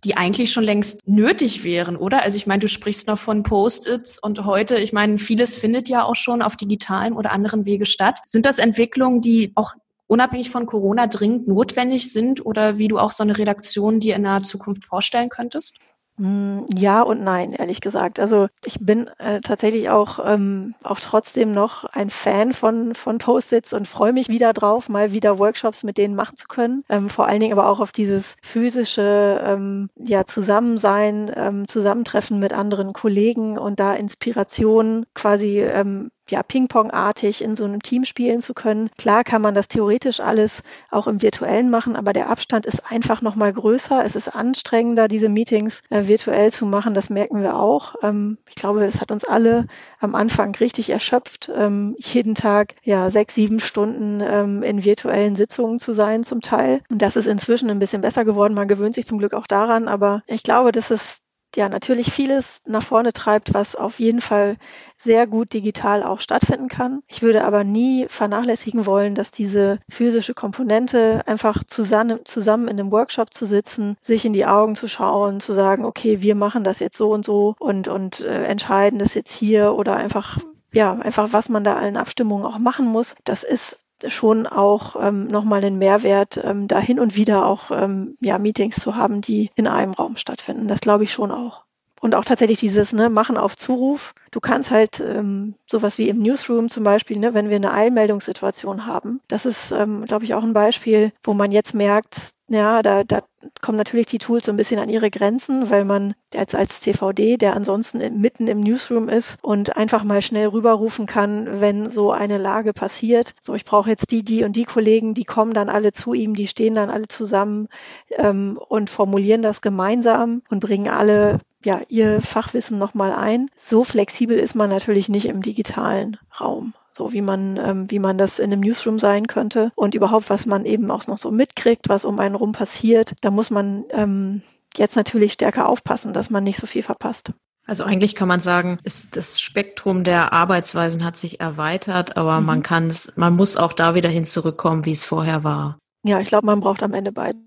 die 0.05 0.17
eigentlich 0.17 0.53
schon 0.53 0.63
längst 0.63 1.01
nötig 1.07 1.65
wären, 1.65 1.97
oder? 1.97 2.23
Also 2.23 2.37
ich 2.37 2.47
meine, 2.47 2.61
du 2.61 2.69
sprichst 2.69 3.09
noch 3.09 3.19
von 3.19 3.43
Post-its 3.43 4.23
und 4.23 4.45
heute, 4.45 4.79
ich 4.79 4.93
meine, 4.93 5.19
vieles 5.19 5.59
findet 5.59 5.89
ja 5.89 6.05
auch 6.05 6.15
schon 6.15 6.41
auf 6.41 6.57
digitalen 6.57 7.15
oder 7.15 7.33
anderen 7.33 7.65
Wege 7.65 7.85
statt. 7.85 8.21
Sind 8.25 8.47
das 8.47 8.61
Entwicklungen, 8.61 9.21
die 9.23 9.51
auch 9.57 9.75
unabhängig 10.07 10.51
von 10.51 10.67
Corona 10.67 11.09
dringend 11.09 11.49
notwendig 11.49 12.13
sind 12.13 12.47
oder 12.47 12.79
wie 12.79 12.89
du 12.89 12.99
auch 12.99 13.11
so 13.11 13.25
eine 13.25 13.37
Redaktion 13.37 13.99
dir 13.99 14.15
in 14.15 14.23
naher 14.23 14.45
Zukunft 14.45 14.85
vorstellen 14.85 15.29
könntest? 15.31 15.77
Hm, 16.19 16.67
ja 16.75 17.03
und 17.03 17.23
nein, 17.23 17.53
ehrlich 17.53 17.81
gesagt. 17.81 18.19
Also 18.19 18.49
ich 18.65 18.79
bin 18.81 19.09
äh, 19.19 19.41
tatsächlich 19.41 19.89
auch, 19.89 20.19
ähm, 20.25 20.75
auch 20.83 20.99
trotzdem 20.99 21.53
noch 21.53 21.85
ein 21.85 22.11
Fan 22.11 22.53
von, 22.53 22.95
von 22.97 23.19
Post-its 23.19 23.73
und 23.73 23.87
freue 23.87 24.13
mich 24.13 24.29
wieder 24.29 24.53
drauf, 24.53 24.89
mal 24.89 25.13
wieder 25.13 25.39
Workshops 25.39 25.85
mit 25.85 25.97
denen 25.97 26.17
machen 26.17 26.37
zu 26.37 26.49
können. 26.49 26.85
Ähm, 26.89 27.09
vor 27.09 27.27
allen 27.27 27.39
Dingen 27.39 27.57
aber 27.57 27.69
auch 27.69 27.79
auf 27.79 27.93
dieses 27.93 28.35
physische 28.43 29.41
ähm, 29.45 29.91
ja, 29.97 30.25
Zusammensein, 30.27 31.31
ähm, 31.37 31.69
Zusammentreffen 31.69 32.41
mit 32.41 32.53
anderen 32.53 32.93
Kollegen 32.93 33.57
und 33.57 33.79
da 33.79 33.95
Inspiration 33.95 35.07
quasi 35.15 35.61
ähm, 35.61 36.11
ja, 36.31 36.43
Ping-Pong-artig 36.43 37.43
in 37.43 37.57
so 37.57 37.65
einem 37.65 37.83
Team 37.83 38.05
spielen 38.05 38.41
zu 38.43 38.55
können. 38.55 38.91
Klar 38.99 39.25
kann 39.25 39.43
man 39.43 39.55
das 39.55 39.69
theoretisch 39.69 40.21
alles 40.21 40.63
auch 40.91 41.07
im 41.07 41.23
Virtuellen 41.23 41.71
machen, 41.71 41.97
aber 41.97 42.13
der 42.13 42.29
Abstand 42.29 42.67
ist 42.67 42.91
einfach 42.91 43.23
nochmal 43.23 43.53
größer. 43.53 44.05
Es 44.05 44.17
ist 44.17 44.29
anstrengender, 44.35 45.09
diese 45.09 45.29
Meetings 45.29 45.83
äh, 45.91 46.07
virtuell 46.07 46.53
zu 46.53 46.67
machen. 46.67 46.95
Das 46.95 47.11
merken 47.11 47.43
wir 47.43 47.57
auch. 47.57 47.95
Ähm, 48.03 48.39
ich 48.49 48.55
glaube, 48.55 48.85
es 48.85 49.01
hat 49.01 49.13
uns 49.13 49.25
alle 49.25 49.67
am 50.01 50.15
Anfang 50.15 50.55
richtig 50.55 50.91
erschöpft, 50.91 51.51
ähm, 51.55 51.97
jeden 51.99 52.35
Tag 52.35 52.75
ja 52.83 53.11
sechs, 53.11 53.35
sieben 53.35 53.61
Stunden 53.61 54.21
ähm, 54.21 54.63
in 54.63 54.85
virtuellen 54.85 55.37
Sitzungen 55.37 55.79
zu 55.79 55.93
sein 55.93 56.25
zum 56.25 56.41
Teil. 56.41 56.83
Und 56.91 57.03
das 57.03 57.17
ist 57.17 57.27
inzwischen 57.27 57.71
ein 57.71 57.79
bisschen 57.79 58.03
besser 58.03 58.25
geworden. 58.25 58.55
Man 58.55 58.69
gewöhnt 58.69 58.95
sich 58.95 59.07
zum 59.07 59.19
Glück 59.19 59.35
auch 59.35 59.47
daran, 59.47 59.89
aber 59.89 60.23
ich 60.27 60.43
glaube, 60.43 60.73
dass 60.73 60.91
es 60.91 61.21
ja 61.57 61.69
natürlich 61.69 62.13
vieles 62.13 62.61
nach 62.67 62.83
vorne 62.83 63.13
treibt, 63.13 63.55
was 63.55 63.75
auf 63.77 64.01
jeden 64.01 64.21
Fall 64.21 64.57
sehr 64.97 65.27
gut 65.27 65.53
digital 65.53 66.03
auch 66.03 66.21
stattfinden 66.21 66.69
kann. 66.69 67.03
Ich 67.09 67.23
würde 67.23 67.45
aber 67.45 67.65
nie 67.65 68.07
vernachlässigen 68.09 68.87
wollen, 68.87 69.15
dass 69.15 69.31
diese 69.31 69.79
physische 69.89 70.35
Komponente 70.35 71.23
einfach 71.27 71.65
zusammen, 71.65 72.21
zusammen 72.25 72.69
in 72.69 72.79
einem 72.79 72.93
Workshop 72.93 73.33
zu 73.33 73.47
sitzen, 73.47 73.97
sich 74.01 74.25
in 74.25 74.33
die 74.33 74.47
Augen 74.47 74.75
zu 74.75 74.89
schauen, 74.89 75.41
zu 75.41 75.53
sagen, 75.53 75.85
okay, 75.85 76.21
wir 76.21 76.35
machen 76.35 76.65
das 76.65 76.81
jetzt 76.81 76.97
so 76.97 77.11
und 77.11 77.25
so 77.25 77.55
und, 77.59 77.89
und 77.89 78.21
äh, 78.21 78.45
entscheiden 78.45 78.99
das 78.99 79.15
jetzt 79.15 79.35
hier 79.35 79.75
oder 79.75 79.97
einfach 79.97 80.39
ja, 80.73 80.93
einfach 80.93 81.33
was 81.33 81.49
man 81.49 81.65
da 81.65 81.77
allen 81.77 81.97
Abstimmungen 81.97 82.45
auch 82.45 82.59
machen 82.59 82.87
muss. 82.87 83.17
Das 83.25 83.43
ist 83.43 83.79
schon 84.07 84.47
auch 84.47 84.97
ähm, 85.01 85.27
nochmal 85.27 85.65
einen 85.65 85.79
Mehrwert, 85.79 86.41
ähm, 86.43 86.69
da 86.69 86.79
hin 86.79 87.01
und 87.01 87.17
wieder 87.17 87.47
auch 87.47 87.71
ähm, 87.71 88.17
ja, 88.21 88.39
Meetings 88.39 88.77
zu 88.77 88.97
haben, 88.97 89.21
die 89.21 89.51
in 89.55 89.67
einem 89.67 89.93
Raum 89.93 90.17
stattfinden. 90.17 90.69
Das 90.69 90.81
glaube 90.81 91.05
ich 91.05 91.13
schon 91.13 91.31
auch. 91.31 91.65
Und 92.01 92.15
auch 92.15 92.25
tatsächlich 92.25 92.59
dieses 92.59 92.93
ne, 92.93 93.11
Machen 93.11 93.37
auf 93.37 93.57
Zuruf. 93.57 94.15
Du 94.31 94.41
kannst 94.41 94.71
halt 94.71 95.01
ähm, 95.01 95.55
sowas 95.67 95.99
wie 95.99 96.09
im 96.09 96.19
Newsroom 96.19 96.69
zum 96.69 96.85
Beispiel, 96.85 97.19
ne, 97.19 97.35
wenn 97.35 97.49
wir 97.49 97.57
eine 97.57 97.73
Eilmeldungssituation 97.73 98.87
haben. 98.87 99.21
Das 99.27 99.47
ist, 99.47 99.73
ähm, 99.73 100.05
glaube 100.05 100.25
ich, 100.25 100.35
auch 100.35 100.45
ein 100.45 100.53
Beispiel, 100.53 101.13
wo 101.25 101.35
man 101.35 101.51
jetzt 101.51 101.75
merkt, 101.75 102.15
ja, 102.49 102.83
da, 102.83 103.05
da 103.05 103.23
kommen 103.61 103.77
natürlich 103.77 104.07
die 104.07 104.19
Tools 104.19 104.47
so 104.47 104.53
ein 104.53 104.57
bisschen 104.57 104.81
an 104.81 104.89
ihre 104.89 105.11
Grenzen, 105.11 105.69
weil 105.69 105.85
man 105.85 106.15
jetzt 106.33 106.55
als 106.55 106.81
CVD, 106.81 107.37
der 107.37 107.55
ansonsten 107.55 108.21
mitten 108.21 108.49
im 108.49 108.61
Newsroom 108.61 109.11
ist 109.11 109.39
und 109.43 109.77
einfach 109.77 110.03
mal 110.03 110.23
schnell 110.23 110.49
rüberrufen 110.49 111.07
kann, 111.07 111.61
wenn 111.61 111.91
so 111.91 112.11
eine 112.11 112.39
Lage 112.39 112.73
passiert. 112.73 113.35
So, 113.41 113.55
ich 113.55 113.67
brauche 113.67 113.91
jetzt 113.91 114.11
die, 114.11 114.23
die 114.23 114.45
und 114.45 114.57
die 114.57 114.65
Kollegen, 114.65 115.13
die 115.13 115.25
kommen 115.25 115.53
dann 115.53 115.69
alle 115.69 115.93
zu 115.93 116.15
ihm, 116.15 116.35
die 116.35 116.47
stehen 116.47 116.75
dann 116.75 116.89
alle 116.89 117.07
zusammen 117.07 117.69
ähm, 118.11 118.59
und 118.69 118.89
formulieren 118.89 119.43
das 119.43 119.61
gemeinsam 119.61 120.43
und 120.49 120.61
bringen 120.61 120.89
alle 120.89 121.41
ja 121.63 121.83
ihr 121.89 122.23
Fachwissen 122.23 122.79
nochmal 122.79 123.13
ein. 123.13 123.51
So 123.57 123.85
flexibel 123.85 124.39
ist 124.39 124.55
man 124.55 124.71
natürlich 124.71 125.11
nicht 125.11 125.27
im 125.27 125.43
digitalen 125.43 126.17
Raum 126.41 126.73
so 126.99 127.13
wie 127.13 127.23
man, 127.23 127.57
ähm, 127.57 127.91
wie 127.91 128.01
man 128.01 128.19
das 128.19 128.39
in 128.39 128.53
einem 128.53 128.61
Newsroom 128.61 128.99
sein 128.99 129.29
könnte 129.29 129.73
und 129.77 129.95
überhaupt, 129.95 130.29
was 130.29 130.47
man 130.47 130.67
eben 130.67 130.91
auch 130.91 131.07
noch 131.07 131.17
so 131.17 131.31
mitkriegt, 131.31 131.89
was 131.89 132.05
um 132.05 132.19
einen 132.19 132.35
rum 132.35 132.53
passiert. 132.53 133.15
Da 133.23 133.31
muss 133.31 133.51
man 133.51 133.85
ähm, 133.91 134.43
jetzt 134.77 134.97
natürlich 134.97 135.33
stärker 135.33 135.69
aufpassen, 135.69 136.13
dass 136.13 136.29
man 136.29 136.45
nicht 136.45 136.59
so 136.59 136.67
viel 136.67 136.83
verpasst. 136.83 137.33
Also 137.67 137.85
eigentlich 137.85 138.15
kann 138.15 138.29
man 138.29 138.41
sagen, 138.41 138.79
ist 138.83 139.17
das 139.17 139.41
Spektrum 139.41 140.03
der 140.03 140.33
Arbeitsweisen 140.33 141.05
hat 141.05 141.17
sich 141.17 141.41
erweitert, 141.41 142.17
aber 142.17 142.41
mhm. 142.41 142.47
man 142.47 142.63
kann 142.63 142.89
es, 142.89 143.17
man 143.17 143.37
muss 143.37 143.57
auch 143.57 143.73
da 143.73 143.95
wieder 143.95 144.09
hin 144.09 144.25
zurückkommen, 144.25 144.85
wie 144.85 144.93
es 144.93 145.05
vorher 145.05 145.45
war. 145.45 145.79
Ja, 146.03 146.19
ich 146.21 146.29
glaube, 146.29 146.47
man 146.47 146.61
braucht 146.61 146.83
am 146.83 146.95
Ende 146.95 147.13
beides. 147.13 147.41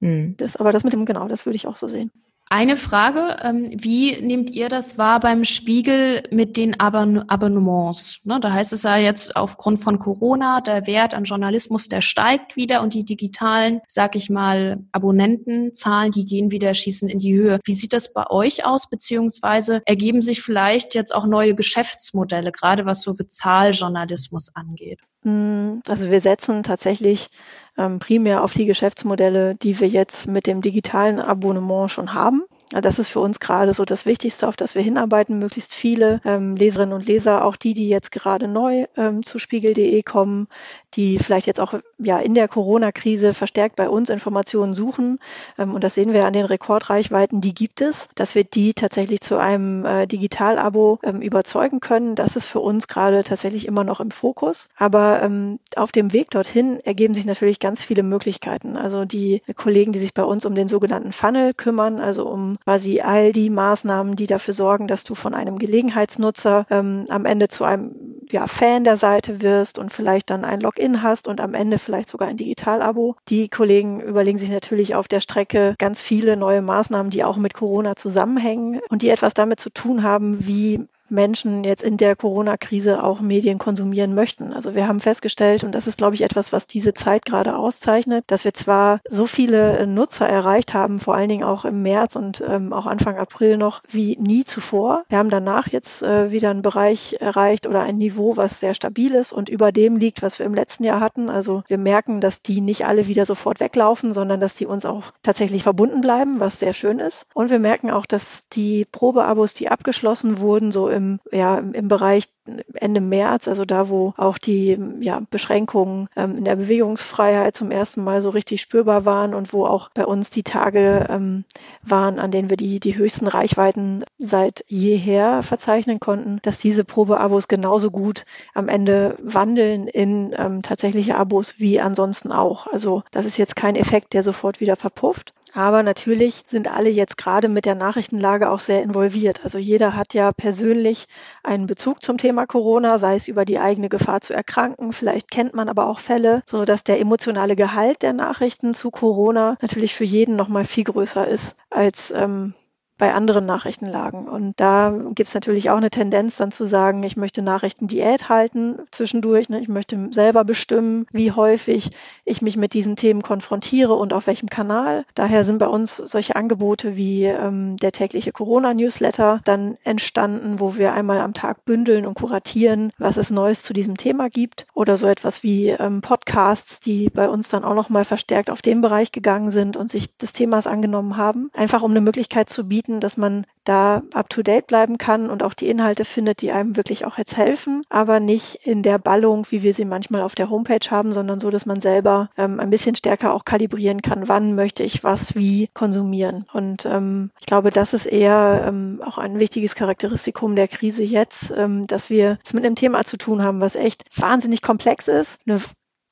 Mhm. 0.00 0.36
Das, 0.38 0.56
aber 0.56 0.72
das 0.72 0.84
mit 0.84 0.92
dem, 0.92 1.04
genau, 1.04 1.28
das 1.28 1.44
würde 1.44 1.56
ich 1.56 1.66
auch 1.66 1.76
so 1.76 1.88
sehen. 1.88 2.10
Eine 2.54 2.76
Frage, 2.76 3.38
ähm, 3.42 3.64
wie 3.82 4.12
nehmt 4.20 4.48
ihr 4.48 4.68
das 4.68 4.96
wahr 4.96 5.18
beim 5.18 5.42
Spiegel 5.42 6.22
mit 6.30 6.56
den 6.56 6.78
Abonnements? 6.78 8.20
Ne, 8.22 8.38
da 8.38 8.52
heißt 8.52 8.72
es 8.72 8.84
ja 8.84 8.96
jetzt 8.96 9.34
aufgrund 9.34 9.82
von 9.82 9.98
Corona, 9.98 10.60
der 10.60 10.86
Wert 10.86 11.14
an 11.14 11.24
Journalismus, 11.24 11.88
der 11.88 12.00
steigt 12.00 12.54
wieder 12.54 12.82
und 12.82 12.94
die 12.94 13.04
digitalen, 13.04 13.80
sag 13.88 14.14
ich 14.14 14.30
mal, 14.30 14.84
Abonnentenzahlen, 14.92 16.12
die 16.12 16.26
gehen 16.26 16.52
wieder, 16.52 16.74
schießen 16.74 17.08
in 17.08 17.18
die 17.18 17.34
Höhe. 17.34 17.58
Wie 17.64 17.74
sieht 17.74 17.92
das 17.92 18.12
bei 18.12 18.30
euch 18.30 18.64
aus? 18.64 18.88
Beziehungsweise 18.88 19.82
ergeben 19.84 20.22
sich 20.22 20.40
vielleicht 20.40 20.94
jetzt 20.94 21.12
auch 21.12 21.26
neue 21.26 21.56
Geschäftsmodelle, 21.56 22.52
gerade 22.52 22.86
was 22.86 23.02
so 23.02 23.14
Bezahljournalismus 23.14 24.54
angeht? 24.54 25.00
Mm, 25.24 25.80
also 25.88 26.08
wir 26.08 26.20
setzen 26.20 26.62
tatsächlich 26.62 27.30
ähm, 27.76 27.98
primär 27.98 28.42
auf 28.42 28.52
die 28.52 28.66
Geschäftsmodelle, 28.66 29.54
die 29.54 29.80
wir 29.80 29.88
jetzt 29.88 30.26
mit 30.26 30.46
dem 30.46 30.60
digitalen 30.60 31.20
Abonnement 31.20 31.90
schon 31.90 32.14
haben. 32.14 32.44
Das 32.80 32.98
ist 32.98 33.08
für 33.08 33.20
uns 33.20 33.40
gerade 33.40 33.72
so 33.72 33.84
das 33.84 34.06
Wichtigste, 34.06 34.48
auf 34.48 34.56
das 34.56 34.74
wir 34.74 34.82
hinarbeiten, 34.82 35.38
möglichst 35.38 35.74
viele 35.74 36.20
ähm, 36.24 36.56
Leserinnen 36.56 36.94
und 36.94 37.06
Leser, 37.06 37.44
auch 37.44 37.56
die, 37.56 37.74
die 37.74 37.88
jetzt 37.88 38.10
gerade 38.10 38.48
neu 38.48 38.86
ähm, 38.96 39.22
zu 39.22 39.38
spiegel.de 39.38 40.02
kommen, 40.02 40.48
die 40.94 41.18
vielleicht 41.18 41.46
jetzt 41.46 41.60
auch 41.60 41.74
ja 41.98 42.18
in 42.18 42.34
der 42.34 42.48
Corona-Krise 42.48 43.34
verstärkt 43.34 43.76
bei 43.76 43.88
uns 43.88 44.10
Informationen 44.10 44.74
suchen. 44.74 45.18
Ähm, 45.58 45.74
und 45.74 45.84
das 45.84 45.94
sehen 45.94 46.12
wir 46.12 46.26
an 46.26 46.32
den 46.32 46.44
Rekordreichweiten, 46.44 47.40
die 47.40 47.54
gibt 47.54 47.80
es, 47.80 48.08
dass 48.14 48.34
wir 48.34 48.44
die 48.44 48.74
tatsächlich 48.74 49.20
zu 49.20 49.38
einem 49.38 49.84
äh, 49.84 50.06
Digital-Abo 50.06 50.98
ähm, 51.02 51.20
überzeugen 51.20 51.80
können. 51.80 52.14
Das 52.14 52.36
ist 52.36 52.46
für 52.46 52.60
uns 52.60 52.88
gerade 52.88 53.24
tatsächlich 53.24 53.66
immer 53.66 53.84
noch 53.84 54.00
im 54.00 54.10
Fokus. 54.10 54.68
Aber 54.76 55.22
ähm, 55.22 55.58
auf 55.76 55.92
dem 55.92 56.12
Weg 56.12 56.30
dorthin 56.30 56.80
ergeben 56.80 57.14
sich 57.14 57.24
natürlich 57.24 57.60
ganz 57.60 57.82
viele 57.82 58.02
Möglichkeiten. 58.02 58.76
Also 58.76 59.04
die 59.04 59.42
Kollegen, 59.56 59.92
die 59.92 59.98
sich 59.98 60.14
bei 60.14 60.24
uns 60.24 60.44
um 60.44 60.54
den 60.54 60.68
sogenannten 60.68 61.12
Funnel 61.12 61.54
kümmern, 61.54 62.00
also 62.00 62.26
um 62.26 62.56
quasi 62.64 63.00
all 63.00 63.32
die 63.32 63.50
Maßnahmen, 63.50 64.16
die 64.16 64.26
dafür 64.26 64.54
sorgen, 64.54 64.86
dass 64.86 65.04
du 65.04 65.14
von 65.14 65.34
einem 65.34 65.58
Gelegenheitsnutzer 65.58 66.66
ähm, 66.70 67.04
am 67.08 67.26
Ende 67.26 67.48
zu 67.48 67.64
einem 67.64 67.94
ja, 68.30 68.46
Fan 68.46 68.84
der 68.84 68.96
Seite 68.96 69.42
wirst 69.42 69.78
und 69.78 69.92
vielleicht 69.92 70.30
dann 70.30 70.44
ein 70.44 70.60
Login 70.60 71.02
hast 71.02 71.28
und 71.28 71.40
am 71.40 71.54
Ende 71.54 71.78
vielleicht 71.78 72.08
sogar 72.08 72.28
ein 72.28 72.36
Digital-Abo. 72.36 73.16
Die 73.28 73.48
Kollegen 73.48 74.00
überlegen 74.00 74.38
sich 74.38 74.50
natürlich 74.50 74.94
auf 74.94 75.08
der 75.08 75.20
Strecke 75.20 75.74
ganz 75.78 76.00
viele 76.00 76.36
neue 76.36 76.62
Maßnahmen, 76.62 77.10
die 77.10 77.24
auch 77.24 77.36
mit 77.36 77.54
Corona 77.54 77.96
zusammenhängen 77.96 78.80
und 78.88 79.02
die 79.02 79.10
etwas 79.10 79.34
damit 79.34 79.60
zu 79.60 79.70
tun 79.70 80.02
haben, 80.02 80.46
wie 80.46 80.86
Menschen 81.08 81.64
jetzt 81.64 81.82
in 81.82 81.96
der 81.96 82.16
Corona-Krise 82.16 83.02
auch 83.02 83.20
Medien 83.20 83.58
konsumieren 83.58 84.14
möchten. 84.14 84.52
Also 84.52 84.74
wir 84.74 84.88
haben 84.88 85.00
festgestellt, 85.00 85.64
und 85.64 85.74
das 85.74 85.86
ist, 85.86 85.98
glaube 85.98 86.14
ich, 86.14 86.22
etwas, 86.22 86.52
was 86.52 86.66
diese 86.66 86.94
Zeit 86.94 87.24
gerade 87.24 87.56
auszeichnet, 87.56 88.24
dass 88.28 88.44
wir 88.44 88.54
zwar 88.54 89.00
so 89.08 89.26
viele 89.26 89.86
Nutzer 89.86 90.28
erreicht 90.28 90.74
haben, 90.74 90.98
vor 90.98 91.14
allen 91.14 91.28
Dingen 91.28 91.44
auch 91.44 91.64
im 91.64 91.82
März 91.82 92.16
und 92.16 92.42
ähm, 92.46 92.72
auch 92.72 92.86
Anfang 92.86 93.16
April 93.18 93.56
noch, 93.56 93.82
wie 93.88 94.16
nie 94.18 94.44
zuvor. 94.44 95.04
Wir 95.08 95.18
haben 95.18 95.30
danach 95.30 95.68
jetzt 95.68 96.02
äh, 96.02 96.30
wieder 96.30 96.50
einen 96.50 96.62
Bereich 96.62 97.16
erreicht 97.20 97.66
oder 97.66 97.82
ein 97.82 97.98
Niveau, 97.98 98.36
was 98.36 98.60
sehr 98.60 98.74
stabil 98.74 99.14
ist 99.14 99.32
und 99.32 99.48
über 99.48 99.72
dem 99.72 99.96
liegt, 99.96 100.22
was 100.22 100.38
wir 100.38 100.46
im 100.46 100.54
letzten 100.54 100.84
Jahr 100.84 101.00
hatten. 101.00 101.28
Also 101.28 101.62
wir 101.68 101.78
merken, 101.78 102.20
dass 102.20 102.42
die 102.42 102.60
nicht 102.60 102.86
alle 102.86 103.06
wieder 103.06 103.26
sofort 103.26 103.60
weglaufen, 103.60 104.12
sondern 104.12 104.40
dass 104.40 104.54
die 104.54 104.66
uns 104.66 104.84
auch 104.84 105.12
tatsächlich 105.22 105.62
verbunden 105.62 106.00
bleiben, 106.00 106.40
was 106.40 106.60
sehr 106.60 106.74
schön 106.74 106.98
ist. 106.98 107.26
Und 107.34 107.50
wir 107.50 107.58
merken 107.58 107.90
auch, 107.90 108.06
dass 108.06 108.48
die 108.48 108.86
Probeabos, 108.90 109.54
die 109.54 109.68
abgeschlossen 109.68 110.38
wurden, 110.38 110.72
so 110.72 110.88
im, 110.94 111.20
ja, 111.32 111.58
im 111.58 111.88
Bereich 111.88 112.28
Ende 112.74 113.00
März, 113.00 113.48
also 113.48 113.64
da, 113.64 113.88
wo 113.88 114.12
auch 114.18 114.36
die 114.36 114.78
ja, 115.00 115.22
Beschränkungen 115.30 116.08
ähm, 116.14 116.36
in 116.36 116.44
der 116.44 116.56
Bewegungsfreiheit 116.56 117.56
zum 117.56 117.70
ersten 117.70 118.04
Mal 118.04 118.20
so 118.20 118.28
richtig 118.30 118.60
spürbar 118.60 119.06
waren 119.06 119.32
und 119.32 119.52
wo 119.54 119.64
auch 119.64 119.88
bei 119.94 120.04
uns 120.04 120.28
die 120.28 120.42
Tage 120.42 121.06
ähm, 121.08 121.44
waren, 121.82 122.18
an 122.18 122.30
denen 122.30 122.50
wir 122.50 122.58
die, 122.58 122.80
die 122.80 122.96
höchsten 122.96 123.26
Reichweiten 123.26 124.04
seit 124.18 124.64
jeher 124.68 125.42
verzeichnen 125.42 126.00
konnten, 126.00 126.38
dass 126.42 126.58
diese 126.58 126.84
Probeabos 126.84 127.48
genauso 127.48 127.90
gut 127.90 128.26
am 128.52 128.68
Ende 128.68 129.16
wandeln 129.22 129.88
in 129.88 130.34
ähm, 130.36 130.60
tatsächliche 130.60 131.16
Abos 131.16 131.54
wie 131.58 131.80
ansonsten 131.80 132.30
auch. 132.30 132.66
Also 132.66 133.02
das 133.10 133.24
ist 133.24 133.38
jetzt 133.38 133.56
kein 133.56 133.76
Effekt, 133.76 134.12
der 134.12 134.22
sofort 134.22 134.60
wieder 134.60 134.76
verpufft. 134.76 135.32
Aber 135.54 135.84
natürlich 135.84 136.42
sind 136.48 136.68
alle 136.68 136.90
jetzt 136.90 137.16
gerade 137.16 137.48
mit 137.48 137.64
der 137.64 137.76
Nachrichtenlage 137.76 138.50
auch 138.50 138.58
sehr 138.58 138.82
involviert. 138.82 139.44
Also 139.44 139.58
jeder 139.58 139.94
hat 139.94 140.12
ja 140.12 140.32
persönlich 140.32 141.06
einen 141.44 141.66
Bezug 141.66 142.02
zum 142.02 142.18
Thema 142.18 142.44
Corona, 142.44 142.98
sei 142.98 143.14
es 143.14 143.28
über 143.28 143.44
die 143.44 143.60
eigene 143.60 143.88
Gefahr 143.88 144.20
zu 144.20 144.34
erkranken. 144.34 144.92
Vielleicht 144.92 145.30
kennt 145.30 145.54
man 145.54 145.68
aber 145.68 145.88
auch 145.88 146.00
Fälle, 146.00 146.42
so 146.46 146.64
dass 146.64 146.82
der 146.82 147.00
emotionale 147.00 147.54
Gehalt 147.54 148.02
der 148.02 148.12
Nachrichten 148.12 148.74
zu 148.74 148.90
Corona 148.90 149.56
natürlich 149.62 149.94
für 149.94 150.04
jeden 150.04 150.34
noch 150.34 150.48
mal 150.48 150.64
viel 150.64 150.84
größer 150.84 151.26
ist 151.28 151.54
als 151.70 152.10
ähm, 152.10 152.54
bei 152.96 153.12
anderen 153.12 153.46
Nachrichtenlagen. 153.46 154.28
Und 154.28 154.58
da 154.60 154.94
gibt 155.14 155.28
es 155.28 155.34
natürlich 155.34 155.70
auch 155.70 155.76
eine 155.76 155.90
Tendenz 155.90 156.36
dann 156.36 156.52
zu 156.52 156.66
sagen, 156.66 157.02
ich 157.02 157.16
möchte 157.16 157.42
Nachrichten 157.42 157.86
Diät 157.86 158.28
halten 158.28 158.78
zwischendurch. 158.90 159.48
Ne? 159.48 159.60
Ich 159.60 159.68
möchte 159.68 160.08
selber 160.12 160.44
bestimmen, 160.44 161.06
wie 161.10 161.32
häufig 161.32 161.90
ich 162.24 162.42
mich 162.42 162.56
mit 162.56 162.72
diesen 162.72 162.96
Themen 162.96 163.22
konfrontiere 163.22 163.94
und 163.94 164.12
auf 164.12 164.26
welchem 164.26 164.48
Kanal. 164.48 165.04
Daher 165.14 165.44
sind 165.44 165.58
bei 165.58 165.66
uns 165.66 165.96
solche 165.96 166.36
Angebote 166.36 166.96
wie 166.96 167.24
ähm, 167.24 167.76
der 167.76 167.92
tägliche 167.92 168.32
Corona-Newsletter 168.32 169.40
dann 169.44 169.76
entstanden, 169.84 170.60
wo 170.60 170.76
wir 170.76 170.92
einmal 170.92 171.20
am 171.20 171.34
Tag 171.34 171.64
bündeln 171.64 172.06
und 172.06 172.14
kuratieren, 172.14 172.90
was 172.98 173.16
es 173.16 173.30
Neues 173.30 173.62
zu 173.62 173.72
diesem 173.72 173.96
Thema 173.96 174.28
gibt. 174.30 174.66
Oder 174.74 174.96
so 174.96 175.06
etwas 175.06 175.42
wie 175.42 175.70
ähm, 175.70 176.00
Podcasts, 176.00 176.80
die 176.80 177.10
bei 177.10 177.28
uns 177.28 177.48
dann 177.48 177.64
auch 177.64 177.74
nochmal 177.74 178.04
verstärkt 178.04 178.50
auf 178.50 178.62
den 178.62 178.80
Bereich 178.80 179.12
gegangen 179.12 179.50
sind 179.50 179.76
und 179.76 179.90
sich 179.90 180.16
des 180.16 180.32
Themas 180.32 180.66
angenommen 180.66 181.16
haben. 181.16 181.50
Einfach 181.54 181.82
um 181.82 181.90
eine 181.90 182.00
Möglichkeit 182.00 182.48
zu 182.48 182.68
bieten, 182.68 182.93
bieten, 182.94 183.00
dass 183.00 183.16
man 183.16 183.46
da 183.64 184.02
up-to-date 184.12 184.66
bleiben 184.66 184.98
kann 184.98 185.30
und 185.30 185.42
auch 185.42 185.54
die 185.54 185.68
Inhalte 185.68 186.04
findet, 186.04 186.42
die 186.42 186.52
einem 186.52 186.76
wirklich 186.76 187.06
auch 187.06 187.16
jetzt 187.16 187.36
helfen, 187.36 187.82
aber 187.88 188.20
nicht 188.20 188.56
in 188.56 188.82
der 188.82 188.98
Ballung, 188.98 189.46
wie 189.50 189.62
wir 189.62 189.72
sie 189.72 189.86
manchmal 189.86 190.22
auf 190.22 190.34
der 190.34 190.50
Homepage 190.50 190.90
haben, 190.90 191.12
sondern 191.12 191.40
so, 191.40 191.50
dass 191.50 191.64
man 191.64 191.80
selber 191.80 192.28
ähm, 192.36 192.60
ein 192.60 192.70
bisschen 192.70 192.94
stärker 192.94 193.32
auch 193.32 193.44
kalibrieren 193.44 194.02
kann, 194.02 194.28
wann 194.28 194.54
möchte 194.54 194.82
ich 194.82 195.02
was 195.02 195.34
wie 195.34 195.70
konsumieren. 195.72 196.46
Und 196.52 196.84
ähm, 196.84 197.30
ich 197.40 197.46
glaube, 197.46 197.70
das 197.70 197.94
ist 197.94 198.06
eher 198.06 198.64
ähm, 198.68 199.00
auch 199.04 199.16
ein 199.16 199.38
wichtiges 199.38 199.74
Charakteristikum 199.74 200.56
der 200.56 200.68
Krise 200.68 201.02
jetzt, 201.02 201.52
ähm, 201.56 201.86
dass 201.86 202.10
wir 202.10 202.38
es 202.44 202.52
mit 202.52 202.66
einem 202.66 202.76
Thema 202.76 203.04
zu 203.04 203.16
tun 203.16 203.42
haben, 203.42 203.62
was 203.62 203.76
echt 203.76 204.04
wahnsinnig 204.20 204.60
komplex 204.60 205.08
ist, 205.08 205.38
eine 205.46 205.58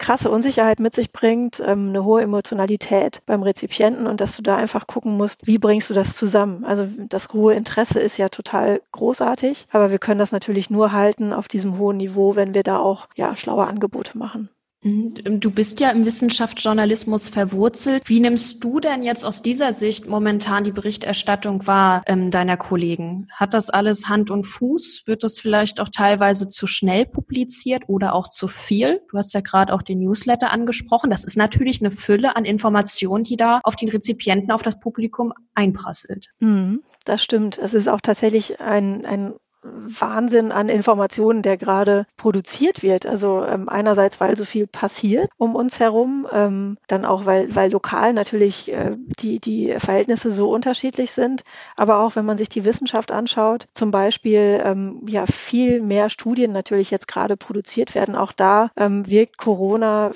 krasse 0.03 0.31
Unsicherheit 0.31 0.81
mit 0.81 0.95
sich 0.95 1.12
bringt, 1.12 1.62
ähm, 1.65 1.88
eine 1.88 2.05
hohe 2.05 2.23
Emotionalität 2.23 3.23
beim 3.25 3.43
Rezipienten 3.43 4.07
und 4.07 4.21
dass 4.21 4.37
du 4.37 4.43
da 4.43 4.57
einfach 4.57 4.87
gucken 4.87 5.17
musst, 5.17 5.47
wie 5.47 5.59
bringst 5.59 5.88
du 5.88 5.95
das 5.95 6.17
zusammen. 6.17 6.65
Also 6.65 6.87
das 7.09 7.33
hohe 7.33 7.55
Interesse 7.55 8.01
ist 8.01 8.19
ja 8.19 8.29
total 8.29 8.83
großartig, 8.91 9.69
aber 9.71 9.91
wir 9.91 9.99
können 9.99 10.19
das 10.19 10.33
natürlich 10.33 10.71
nur 10.71 10.93
halten 10.93 11.33
auf 11.33 11.47
diesem 11.47 11.79
hohen 11.79 11.97
Niveau, 11.97 12.35
wenn 12.37 12.53
wir 12.53 12.65
da 12.65 12.79
auch 12.79 13.09
ja 13.15 13.37
schlaue 13.37 13.67
Angebote 13.67 14.19
machen. 14.19 14.49
Mhm. 14.83 15.40
Du 15.40 15.51
bist 15.51 15.81
ja 15.81 15.90
im 15.90 16.05
Wissenschaftsjournalismus 16.05 17.29
verwurzelt. 17.29 18.03
Wie 18.07 18.21
nimmst 18.21 18.62
du 18.64 18.81
denn 18.81 19.03
jetzt 19.03 19.25
aus 19.25 19.42
dieser 19.42 19.73
Sicht 19.73 20.07
momentan 20.07 20.64
die 20.64 20.73
Berichterstattung 20.73 21.66
wahr 21.66 22.03
ähm, 22.07 22.31
deiner 22.31 22.57
Kollegen? 22.57 23.29
Hat 23.31 23.55
das 23.55 23.71
alles 23.71 24.09
Hand 24.09 24.31
und 24.31 24.45
Fuß? 24.45 25.05
Wird 25.07 25.23
das 25.23 25.38
vielleicht 25.38 25.81
auch 25.81 25.88
teilweise 25.88 26.49
zu 26.49 26.66
schnell 26.66 27.07
publiziert 27.07 27.85
oder 27.87 28.14
auch 28.14 28.29
zu 28.29 28.49
viel? 28.49 29.01
Du 29.11 29.18
hast 29.18 29.33
ja 29.35 29.40
gerade 29.40 29.73
auch 29.73 29.83
den 29.83 30.01
Newsletter 30.01 30.51
angesprochen. 30.51 31.11
Das 31.11 31.25
ist 31.25 31.37
natürlich 31.37 31.81
eine 31.81 31.90
Fülle 31.90 32.37
an 32.37 32.45
Informationen, 32.45 33.25
die 33.25 33.37
da 33.37 33.61
auf 33.62 33.77
den 33.77 33.88
Rezipienten, 33.88 34.51
auf 34.51 34.62
das 34.62 34.81
Publikum 34.81 35.33
einprasselt. 35.55 36.29
Mhm. 36.40 36.83
Das 37.05 37.23
stimmt. 37.23 37.59
Es 37.59 37.75
ist 37.75 37.88
auch 37.88 38.01
tatsächlich 38.01 38.61
ein, 38.61 39.05
ein 39.05 39.35
Wahnsinn 39.62 40.53
an 40.53 40.68
Informationen, 40.68 41.42
der 41.42 41.57
gerade 41.57 42.07
produziert 42.16 42.83
wird. 42.83 43.07
Also 43.07 43.44
ähm, 43.44 43.68
einerseits, 43.68 44.20
weil 44.20 44.37
so 44.37 44.44
viel 44.44 44.66
passiert 44.66 45.31
um 45.38 45.55
uns 45.55 45.81
herum, 45.81 46.27
ähm, 46.33 46.79
dann 46.88 47.05
auch, 47.05 47.27
weil, 47.27 47.55
weil 47.55 47.70
lokal 47.70 48.12
natürlich 48.12 48.72
äh, 48.72 48.96
die, 49.20 49.40
die 49.40 49.75
Verhältnisse 49.79 50.33
so 50.33 50.51
unterschiedlich 50.51 51.12
sind, 51.12 51.44
aber 51.77 52.01
auch, 52.01 52.16
wenn 52.16 52.25
man 52.25 52.38
sich 52.38 52.48
die 52.48 52.64
Wissenschaft 52.64 53.12
anschaut, 53.12 53.66
zum 53.72 53.90
Beispiel 53.90 54.61
ähm, 54.64 55.03
ja 55.07 55.27
viel 55.27 55.81
mehr 55.81 56.11
Studien 56.11 56.53
natürlich 56.53 56.90
jetzt 56.90 57.09
gerade 57.09 57.37
produziert 57.37 57.94
werden. 57.94 58.16
Auch 58.16 58.33
da 58.33 58.70
ähm, 58.77 59.07
wirkt 59.07 59.38
Corona 59.38 60.12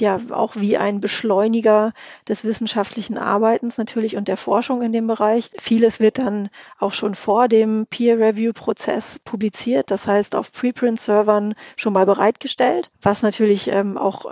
ja 0.00 0.18
auch 0.30 0.56
wie 0.56 0.76
ein 0.76 1.00
Beschleuniger 1.00 1.92
des 2.26 2.44
wissenschaftlichen 2.44 3.18
Arbeitens 3.18 3.78
natürlich 3.78 4.16
und 4.16 4.28
der 4.28 4.36
Forschung 4.36 4.82
in 4.82 4.92
dem 4.92 5.06
Bereich. 5.06 5.50
Vieles 5.58 6.00
wird 6.00 6.18
dann 6.18 6.50
auch 6.78 6.92
schon 6.92 7.14
vor 7.14 7.48
dem 7.48 7.86
Peer-Review-Prozess 7.88 8.88
Prozess 8.88 9.18
publiziert, 9.18 9.90
das 9.90 10.06
heißt 10.06 10.34
auf 10.34 10.52
Preprint-Servern 10.52 11.54
schon 11.76 11.92
mal 11.92 12.06
bereitgestellt, 12.06 12.90
was 13.02 13.22
natürlich 13.22 13.68
ähm, 13.68 13.98
auch 13.98 14.24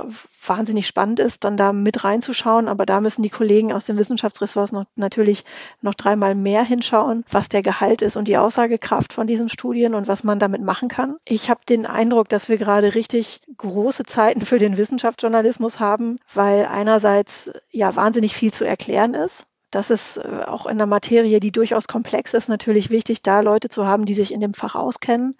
wahnsinnig 0.48 0.86
spannend 0.86 1.20
ist, 1.20 1.44
dann 1.44 1.56
da 1.56 1.72
mit 1.72 2.04
reinzuschauen. 2.04 2.68
Aber 2.68 2.86
da 2.86 3.00
müssen 3.00 3.22
die 3.22 3.30
Kollegen 3.30 3.72
aus 3.72 3.86
den 3.86 3.96
Wissenschaftsressorts 3.96 4.72
noch, 4.72 4.84
natürlich 4.94 5.44
noch 5.82 5.94
dreimal 5.94 6.34
mehr 6.34 6.62
hinschauen, 6.62 7.24
was 7.30 7.48
der 7.48 7.62
Gehalt 7.62 8.02
ist 8.02 8.16
und 8.16 8.28
die 8.28 8.36
Aussagekraft 8.36 9.12
von 9.12 9.26
diesen 9.26 9.48
Studien 9.48 9.94
und 9.94 10.06
was 10.06 10.24
man 10.24 10.38
damit 10.38 10.62
machen 10.62 10.88
kann. 10.88 11.16
Ich 11.24 11.50
habe 11.50 11.60
den 11.68 11.86
Eindruck, 11.86 12.28
dass 12.28 12.48
wir 12.48 12.58
gerade 12.58 12.94
richtig 12.94 13.40
große 13.56 14.04
Zeiten 14.04 14.42
für 14.42 14.58
den 14.58 14.76
Wissenschaftsjournalismus 14.76 15.55
haben, 15.80 16.18
weil 16.32 16.66
einerseits 16.66 17.50
ja 17.70 17.94
wahnsinnig 17.96 18.34
viel 18.34 18.52
zu 18.52 18.64
erklären 18.64 19.14
ist 19.14 19.46
das 19.70 19.90
ist 19.90 20.16
äh, 20.16 20.44
auch 20.46 20.66
in 20.66 20.78
der 20.78 20.86
Materie, 20.86 21.40
die 21.40 21.52
durchaus 21.52 21.88
komplex 21.88 22.34
ist, 22.34 22.48
natürlich 22.48 22.90
wichtig, 22.90 23.22
da 23.22 23.40
Leute 23.40 23.68
zu 23.68 23.86
haben, 23.86 24.06
die 24.06 24.14
sich 24.14 24.32
in 24.32 24.40
dem 24.40 24.54
Fach 24.54 24.74
auskennen 24.74 25.36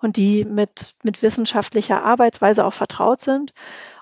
und 0.00 0.16
die 0.16 0.44
mit, 0.44 0.94
mit 1.02 1.22
wissenschaftlicher 1.22 2.02
Arbeitsweise 2.02 2.64
auch 2.64 2.72
vertraut 2.72 3.20
sind. 3.20 3.52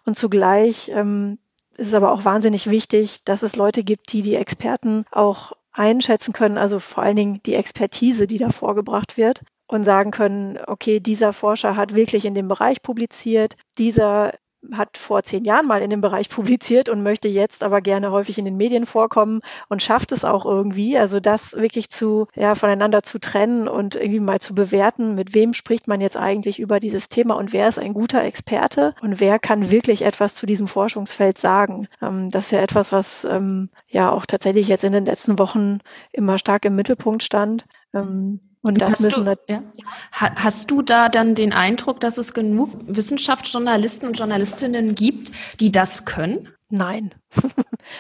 Und 0.05 0.17
zugleich 0.17 0.91
ähm, 0.95 1.39
ist 1.77 1.89
es 1.89 1.95
aber 1.95 2.13
auch 2.13 2.25
wahnsinnig 2.25 2.71
wichtig, 2.71 3.25
dass 3.25 3.43
es 3.43 3.57
Leute 3.57 3.85
gibt, 3.85 4.13
die 4.13 4.23
die 4.23 4.37
Experten 4.37 5.05
auch 5.11 5.53
einschätzen 5.73 6.33
können, 6.33 6.57
also 6.57 6.79
vor 6.79 7.03
allen 7.03 7.17
Dingen 7.17 7.41
die 7.45 7.55
Expertise, 7.55 8.29
die 8.29 8.39
da 8.39 8.51
vorgebracht 8.51 9.17
wird 9.17 9.43
und 9.67 9.83
sagen 9.83 10.13
können, 10.13 10.59
okay, 10.67 11.01
dieser 11.01 11.33
Forscher 11.33 11.75
hat 11.75 11.95
wirklich 11.95 12.27
in 12.27 12.35
dem 12.35 12.47
Bereich 12.47 12.81
publiziert, 12.81 13.57
dieser 13.77 14.33
hat 14.73 14.99
vor 14.99 15.23
zehn 15.23 15.45
Jahren 15.45 15.67
mal 15.67 15.83
in 15.83 15.91
dem 15.91 16.01
Bereich 16.01 16.29
publiziert 16.31 16.89
und 16.89 17.03
möchte 17.03 17.29
jetzt 17.29 17.63
aber 17.63 17.81
gerne 17.81 18.11
häufig 18.11 18.39
in 18.39 18.45
den 18.45 18.57
Medien 18.57 18.87
vorkommen 18.87 19.41
und 19.69 19.83
schafft 19.83 20.13
es 20.13 20.25
auch 20.25 20.45
irgendwie. 20.45 20.99
Also 20.99 21.21
das 21.21 21.53
wirklich 21.55 21.91
zu, 21.91 22.27
ja, 22.35 22.55
voneinander 22.55 23.03
zu 23.03 23.19
trennen 23.19 23.69
und 23.69 23.95
irgendwie 23.95 24.21
mal 24.21 24.41
zu 24.41 24.55
bewerten, 24.55 25.15
mit 25.15 25.35
wem 25.35 25.53
spricht 25.53 25.89
man 25.89 26.01
jetzt 26.01 26.17
eigentlich 26.17 26.59
über 26.59 26.81
dieses 26.81 27.09
Thema 27.09 27.37
und 27.37 27.53
wer 27.53 27.69
ist 27.69 27.79
ein 27.79 27.95
guter 27.95 28.23
Experte 28.23 28.95
und 29.01 29.21
wer 29.21 29.39
kann 29.39 29.71
wirklich 29.71 30.03
etwas 30.03 30.35
zu 30.35 30.47
diesem 30.47 30.67
Forschungsfeld 30.67 31.39
sagen. 31.39 31.89
Ähm, 32.01 32.31
das 32.31 32.47
ist 32.47 32.51
ja 32.53 32.61
etwas, 32.61 32.93
was 32.93 33.25
ähm, 33.25 33.71
ja 33.89 34.11
auch 34.11 34.27
tatsächlich 34.27 34.69
jetzt 34.69 34.85
in 34.85 34.93
den 34.93 35.07
letzten 35.07 35.39
Wochen 35.39 35.79
immer 36.13 36.39
stark 36.39 36.65
im 36.65 36.77
Mittelpunkt 36.77 37.23
stand. 37.23 37.65
Ähm, 37.93 38.41
und 38.65 38.81
das 38.81 38.93
hast 38.93 39.01
müssen 39.03 39.25
du, 39.27 39.37
ja. 39.47 39.63
Hast 40.11 40.71
du 40.71 40.81
da 40.81 41.11
dann 41.11 41.35
den 41.35 41.53
Eindruck, 41.53 42.01
dass 42.01 42.17
es 42.17 42.33
genug 42.33 42.71
Wissenschaftsjournalisten 42.87 44.09
und 44.09 44.19
Journalistinnen 44.19 44.95
gibt, 44.95 45.31
die 45.61 45.71
das 45.71 46.07
können? 46.07 46.49
Nein. 46.75 47.15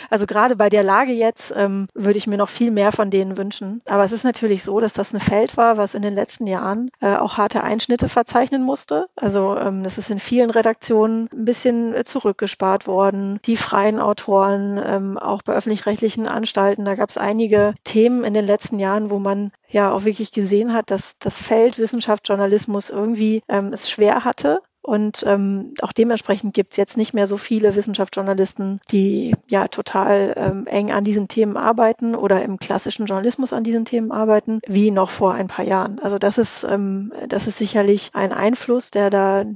Also 0.09 0.25
gerade 0.25 0.57
bei 0.57 0.71
der 0.71 0.83
Lage 0.83 1.13
jetzt 1.13 1.53
ähm, 1.55 1.89
würde 1.93 2.17
ich 2.17 2.27
mir 2.27 2.39
noch 2.39 2.49
viel 2.49 2.71
mehr 2.71 2.91
von 2.91 3.11
denen 3.11 3.37
wünschen. 3.37 3.83
Aber 3.87 4.03
es 4.03 4.13
ist 4.13 4.25
natürlich 4.25 4.63
so, 4.63 4.81
dass 4.81 4.95
das 4.95 5.13
ein 5.13 5.21
Feld 5.21 5.59
war, 5.59 5.77
was 5.77 5.95
in 5.95 6.01
den 6.01 6.15
letzten 6.15 6.47
Jahren 6.47 6.91
äh, 7.03 7.15
auch 7.17 7.37
harte 7.37 7.63
Einschnitte 7.63 8.09
verzeichnen 8.09 8.63
musste. 8.63 9.07
Also 9.15 9.59
ähm, 9.59 9.85
das 9.85 9.99
ist 9.99 10.09
in 10.09 10.19
vielen 10.19 10.49
Redaktionen 10.49 11.29
ein 11.35 11.45
bisschen 11.45 11.93
äh, 11.93 12.05
zurückgespart 12.05 12.87
worden. 12.87 13.41
Die 13.45 13.59
freien 13.59 14.01
Autoren, 14.01 14.81
ähm, 14.83 15.19
auch 15.19 15.43
bei 15.43 15.53
öffentlich-rechtlichen 15.53 16.27
Anstalten, 16.27 16.87
da 16.87 16.95
gab 16.95 17.11
es 17.11 17.19
einige 17.19 17.75
Themen 17.85 18.25
in 18.25 18.33
den 18.33 18.47
letzten 18.47 18.79
Jahren, 18.79 19.11
wo 19.11 19.19
man 19.19 19.53
ja 19.69 19.93
auch 19.93 20.05
wirklich 20.05 20.33
gesehen 20.33 20.73
hat, 20.73 20.91
dass 20.91 21.19
das 21.19 21.37
Feld 21.43 21.79
Wissenschaftsjournalismus 21.79 22.89
irgendwie 22.89 23.43
ähm, 23.49 23.75
es 23.75 23.91
schwer 23.91 24.25
hatte 24.25 24.63
und 24.85 25.25
ähm, 25.27 25.73
auch 25.81 25.93
dementsprechend 25.93 26.53
gibt 26.53 26.73
es 26.73 26.77
jetzt 26.77 26.99
nicht 26.99 27.15
mehr 27.15 27.27
so 27.27 27.39
viele 27.39 27.75
Wissenschaftsjournalisten, 27.75 28.81
die 28.93 29.35
ja 29.49 29.69
total 29.69 30.35
ähm, 30.37 30.67
eng 30.67 30.93
an 30.93 31.05
diesen 31.05 31.27
Themen 31.27 31.57
arbeiten 31.57 32.15
oder 32.15 32.43
im 32.43 32.59
klassischen 32.59 33.07
Journalismus 33.07 33.55
an 33.55 33.65
diesen 33.65 33.87
Themen 33.87 34.13
arbeiten, 34.13 34.61
wie 34.67 34.91
noch 34.91 35.09
vor 35.09 35.33
ein 35.33 35.49
paar 35.49 35.65
Jahren. 35.65 36.01
Also 36.01 36.19
das 36.19 36.37
ist, 36.37 36.65
ähm, 36.65 37.15
das 37.29 37.47
ist 37.47 37.57
sicherlich 37.57 38.11
ein 38.13 38.35
Einfluss, 38.35 38.91
der 38.91 39.09
da 39.09 39.47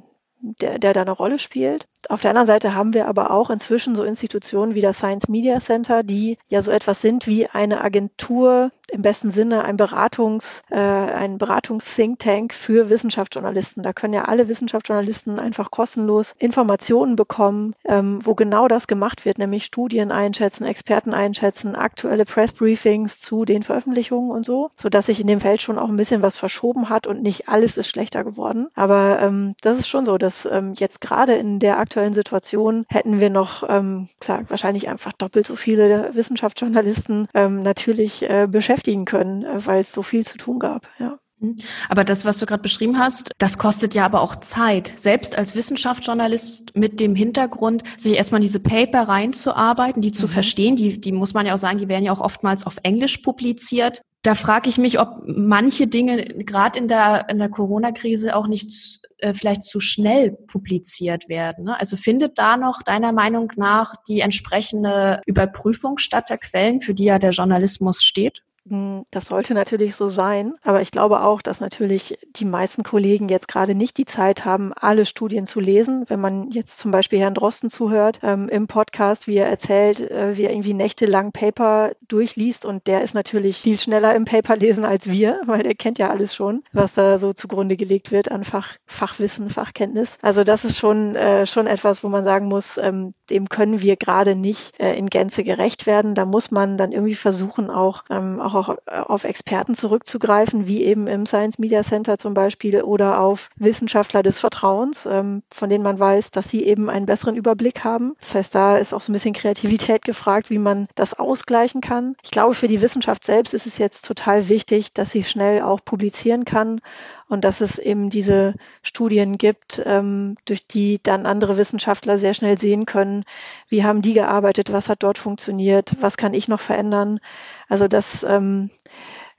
der, 0.40 0.78
der 0.78 0.92
da 0.92 1.02
eine 1.02 1.10
Rolle 1.10 1.38
spielt. 1.38 1.88
Auf 2.08 2.22
der 2.22 2.30
anderen 2.30 2.46
Seite 2.46 2.74
haben 2.74 2.94
wir 2.94 3.06
aber 3.06 3.30
auch 3.30 3.50
inzwischen 3.50 3.94
so 3.94 4.04
Institutionen 4.04 4.74
wie 4.74 4.80
das 4.80 4.98
Science 4.98 5.28
Media 5.28 5.60
Center, 5.60 6.02
die 6.02 6.38
ja 6.48 6.62
so 6.62 6.70
etwas 6.70 7.00
sind 7.00 7.26
wie 7.26 7.46
eine 7.48 7.82
Agentur, 7.82 8.70
im 8.90 9.02
besten 9.02 9.30
Sinne 9.30 9.64
ein 9.64 9.76
Beratungs, 9.76 10.62
äh, 10.70 10.78
ein 10.78 11.38
Beratungs-Think 11.38 12.18
Tank 12.18 12.54
für 12.54 12.88
Wissenschaftsjournalisten. 12.88 13.82
Da 13.82 13.92
können 13.92 14.14
ja 14.14 14.24
alle 14.24 14.48
Wissenschaftsjournalisten 14.48 15.38
einfach 15.38 15.70
kostenlos 15.70 16.34
Informationen 16.38 17.16
bekommen, 17.16 17.74
ähm, 17.84 18.20
wo 18.22 18.34
genau 18.34 18.68
das 18.68 18.86
gemacht 18.86 19.24
wird, 19.24 19.38
nämlich 19.38 19.64
Studien 19.64 20.10
einschätzen, 20.10 20.64
Experten 20.64 21.12
einschätzen, 21.12 21.76
aktuelle 21.76 22.24
Pressbriefings 22.24 23.20
zu 23.20 23.44
den 23.44 23.62
Veröffentlichungen 23.62 24.30
und 24.30 24.46
so, 24.46 24.70
so 24.80 24.88
dass 24.88 25.06
sich 25.06 25.20
in 25.20 25.26
dem 25.26 25.40
Feld 25.40 25.60
schon 25.60 25.78
auch 25.78 25.88
ein 25.88 25.96
bisschen 25.96 26.22
was 26.22 26.38
verschoben 26.38 26.88
hat 26.88 27.06
und 27.06 27.22
nicht 27.22 27.48
alles 27.48 27.76
ist 27.76 27.88
schlechter 27.88 28.24
geworden. 28.24 28.68
Aber 28.74 29.18
ähm, 29.20 29.54
das 29.60 29.78
ist 29.78 29.88
schon 29.88 30.06
so, 30.06 30.16
dass 30.16 30.46
ähm, 30.46 30.72
jetzt 30.76 31.00
gerade 31.00 31.34
in 31.34 31.58
der 31.58 31.78
aktuellen 31.88 32.12
Situation 32.12 32.84
hätten 32.90 33.18
wir 33.18 33.30
noch, 33.30 33.66
ähm, 33.66 34.10
klar, 34.20 34.44
wahrscheinlich 34.48 34.90
einfach 34.90 35.14
doppelt 35.14 35.46
so 35.46 35.56
viele 35.56 36.14
Wissenschaftsjournalisten 36.14 37.28
ähm, 37.32 37.62
natürlich 37.62 38.28
äh, 38.28 38.46
beschäftigen 38.46 39.06
können, 39.06 39.42
äh, 39.44 39.66
weil 39.66 39.80
es 39.80 39.94
so 39.94 40.02
viel 40.02 40.26
zu 40.26 40.36
tun 40.36 40.58
gab. 40.58 40.86
Ja. 40.98 41.18
Mhm. 41.40 41.58
Aber 41.88 42.04
das, 42.04 42.24
was 42.24 42.38
du 42.38 42.46
gerade 42.46 42.62
beschrieben 42.62 42.98
hast, 42.98 43.32
das 43.38 43.58
kostet 43.58 43.94
ja 43.94 44.04
aber 44.04 44.20
auch 44.20 44.36
Zeit. 44.36 44.92
Selbst 44.96 45.36
als 45.36 45.54
Wissenschaftsjournalist 45.54 46.76
mit 46.76 47.00
dem 47.00 47.14
Hintergrund, 47.14 47.82
sich 47.96 48.14
erstmal 48.14 48.40
in 48.40 48.46
diese 48.46 48.60
Paper 48.60 49.02
reinzuarbeiten, 49.08 50.02
die 50.02 50.12
zu 50.12 50.26
mhm. 50.26 50.32
verstehen, 50.32 50.76
die, 50.76 51.00
die 51.00 51.12
muss 51.12 51.34
man 51.34 51.46
ja 51.46 51.54
auch 51.54 51.58
sagen, 51.58 51.78
die 51.78 51.88
werden 51.88 52.04
ja 52.04 52.12
auch 52.12 52.20
oftmals 52.20 52.66
auf 52.66 52.78
Englisch 52.82 53.18
publiziert 53.18 54.02
da 54.22 54.34
frage 54.34 54.68
ich 54.68 54.78
mich, 54.78 54.98
ob 54.98 55.22
manche 55.26 55.86
Dinge 55.86 56.24
gerade 56.24 56.78
in 56.78 56.88
der, 56.88 57.28
in 57.28 57.38
der 57.38 57.48
Corona-Krise 57.48 58.34
auch 58.34 58.48
nicht 58.48 59.00
äh, 59.18 59.32
vielleicht 59.32 59.62
zu 59.62 59.78
schnell 59.78 60.32
publiziert 60.32 61.28
werden. 61.28 61.64
Ne? 61.64 61.78
Also 61.78 61.96
findet 61.96 62.38
da 62.38 62.56
noch 62.56 62.82
deiner 62.82 63.12
Meinung 63.12 63.52
nach 63.56 63.94
die 64.08 64.20
entsprechende 64.20 65.20
Überprüfung 65.26 65.98
statt 65.98 66.30
der 66.30 66.38
Quellen, 66.38 66.80
für 66.80 66.94
die 66.94 67.04
ja 67.04 67.18
der 67.18 67.30
Journalismus 67.30 68.02
steht? 68.02 68.42
Hm, 68.68 69.04
das 69.10 69.26
sollte 69.26 69.54
natürlich 69.54 69.94
so 69.94 70.08
sein, 70.08 70.54
aber 70.62 70.82
ich 70.82 70.90
glaube 70.90 71.22
auch, 71.22 71.40
dass 71.40 71.60
natürlich 71.60 72.18
die 72.36 72.44
meisten 72.44 72.82
Kollegen 72.82 73.28
jetzt 73.28 73.48
gerade 73.48 73.74
nicht 73.74 73.96
die 73.96 74.04
Zeit 74.04 74.44
haben, 74.44 74.72
alle 74.74 75.06
Studien 75.06 75.46
zu 75.46 75.60
lesen. 75.60 76.04
Wenn 76.08 76.20
man 76.20 76.50
jetzt 76.50 76.78
zum 76.78 76.90
Beispiel 76.90 77.18
Herrn 77.18 77.34
Drosten 77.34 77.70
zuhört 77.70 78.20
ähm, 78.22 78.48
im 78.48 78.66
Podcast, 78.66 79.26
wie 79.26 79.36
er 79.36 79.48
erzählt, 79.48 80.00
äh, 80.00 80.36
wie 80.36 80.44
er 80.44 80.50
irgendwie 80.50 80.74
nächtelang 80.74 81.32
Paper 81.32 81.92
durchliest 82.08 82.66
und 82.66 82.86
der 82.86 83.02
ist 83.02 83.14
natürlich 83.14 83.58
viel 83.58 83.78
schneller 83.78 84.14
im 84.14 84.26
Paper 84.26 84.56
lesen 84.56 84.84
als 84.84 85.10
wir, 85.10 85.40
weil 85.46 85.62
der 85.62 85.74
kennt 85.74 85.98
ja 85.98 86.10
alles 86.10 86.34
schon, 86.34 86.62
was 86.72 86.94
da 86.94 87.18
so 87.18 87.32
zugrunde 87.32 87.76
gelegt 87.76 88.12
wird 88.12 88.30
an 88.30 88.44
Fach, 88.44 88.76
Fachwissen, 88.86 89.48
Fachkenntnis. 89.48 90.16
Also 90.20 90.44
das 90.44 90.64
ist 90.64 90.78
schon, 90.78 91.16
äh, 91.16 91.46
schon 91.46 91.66
etwas, 91.66 92.04
wo 92.04 92.08
man 92.08 92.24
sagen 92.24 92.48
muss, 92.48 92.76
ähm, 92.76 93.14
dem 93.30 93.48
können 93.48 93.80
wir 93.80 93.96
gerade 93.96 94.34
nicht 94.34 94.78
äh, 94.78 94.94
in 94.94 95.06
Gänze 95.06 95.44
gerecht 95.44 95.86
werden. 95.86 96.14
Da 96.14 96.26
muss 96.26 96.50
man 96.50 96.76
dann 96.76 96.92
irgendwie 96.92 97.14
versuchen, 97.14 97.70
auch, 97.70 98.04
ähm, 98.10 98.40
auch 98.40 98.57
auch 98.58 98.76
äh, 98.86 98.98
auf 98.98 99.24
Experten 99.24 99.74
zurückzugreifen, 99.74 100.66
wie 100.66 100.82
eben 100.84 101.06
im 101.06 101.26
Science 101.26 101.58
Media 101.58 101.82
Center 101.82 102.18
zum 102.18 102.34
Beispiel 102.34 102.82
oder 102.82 103.20
auf 103.20 103.50
Wissenschaftler 103.56 104.22
des 104.22 104.40
Vertrauens, 104.40 105.06
ähm, 105.06 105.42
von 105.50 105.70
denen 105.70 105.84
man 105.84 105.98
weiß, 105.98 106.30
dass 106.30 106.48
sie 106.50 106.64
eben 106.64 106.90
einen 106.90 107.06
besseren 107.06 107.36
Überblick 107.36 107.84
haben. 107.84 108.14
Das 108.20 108.34
heißt, 108.34 108.54
da 108.54 108.76
ist 108.76 108.92
auch 108.92 109.00
so 109.00 109.10
ein 109.10 109.14
bisschen 109.14 109.34
Kreativität 109.34 110.04
gefragt, 110.04 110.50
wie 110.50 110.58
man 110.58 110.88
das 110.94 111.14
ausgleichen 111.14 111.80
kann. 111.80 112.16
Ich 112.22 112.30
glaube, 112.30 112.54
für 112.54 112.68
die 112.68 112.80
Wissenschaft 112.80 113.24
selbst 113.24 113.54
ist 113.54 113.66
es 113.66 113.78
jetzt 113.78 114.04
total 114.04 114.48
wichtig, 114.48 114.92
dass 114.92 115.10
sie 115.10 115.24
schnell 115.24 115.62
auch 115.62 115.80
publizieren 115.84 116.44
kann 116.44 116.80
und 117.28 117.44
dass 117.44 117.60
es 117.60 117.78
eben 117.78 118.10
diese 118.10 118.54
Studien 118.82 119.36
gibt, 119.36 119.82
ähm, 119.84 120.36
durch 120.46 120.66
die 120.66 121.00
dann 121.02 121.26
andere 121.26 121.56
Wissenschaftler 121.56 122.18
sehr 122.18 122.34
schnell 122.34 122.58
sehen 122.58 122.86
können, 122.86 123.24
wie 123.68 123.84
haben 123.84 124.02
die 124.02 124.14
gearbeitet, 124.14 124.72
was 124.72 124.88
hat 124.88 125.02
dort 125.02 125.18
funktioniert, 125.18 125.92
was 126.00 126.16
kann 126.16 126.34
ich 126.34 126.48
noch 126.48 126.60
verändern. 126.60 127.20
Also 127.68 127.88
das, 127.88 128.24
ähm, 128.24 128.70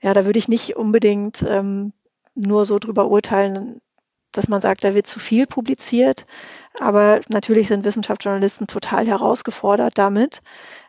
ja, 0.00 0.14
da 0.14 0.24
würde 0.24 0.38
ich 0.38 0.48
nicht 0.48 0.76
unbedingt 0.76 1.44
ähm, 1.46 1.92
nur 2.34 2.64
so 2.64 2.78
drüber 2.78 3.08
urteilen, 3.08 3.80
dass 4.32 4.48
man 4.48 4.60
sagt, 4.60 4.84
da 4.84 4.94
wird 4.94 5.06
zu 5.06 5.18
viel 5.18 5.46
publiziert. 5.46 6.26
Aber 6.78 7.20
natürlich 7.28 7.68
sind 7.68 7.84
Wissenschaftsjournalisten 7.84 8.68
total 8.68 9.06
herausgefordert 9.06 9.98
damit, 9.98 10.40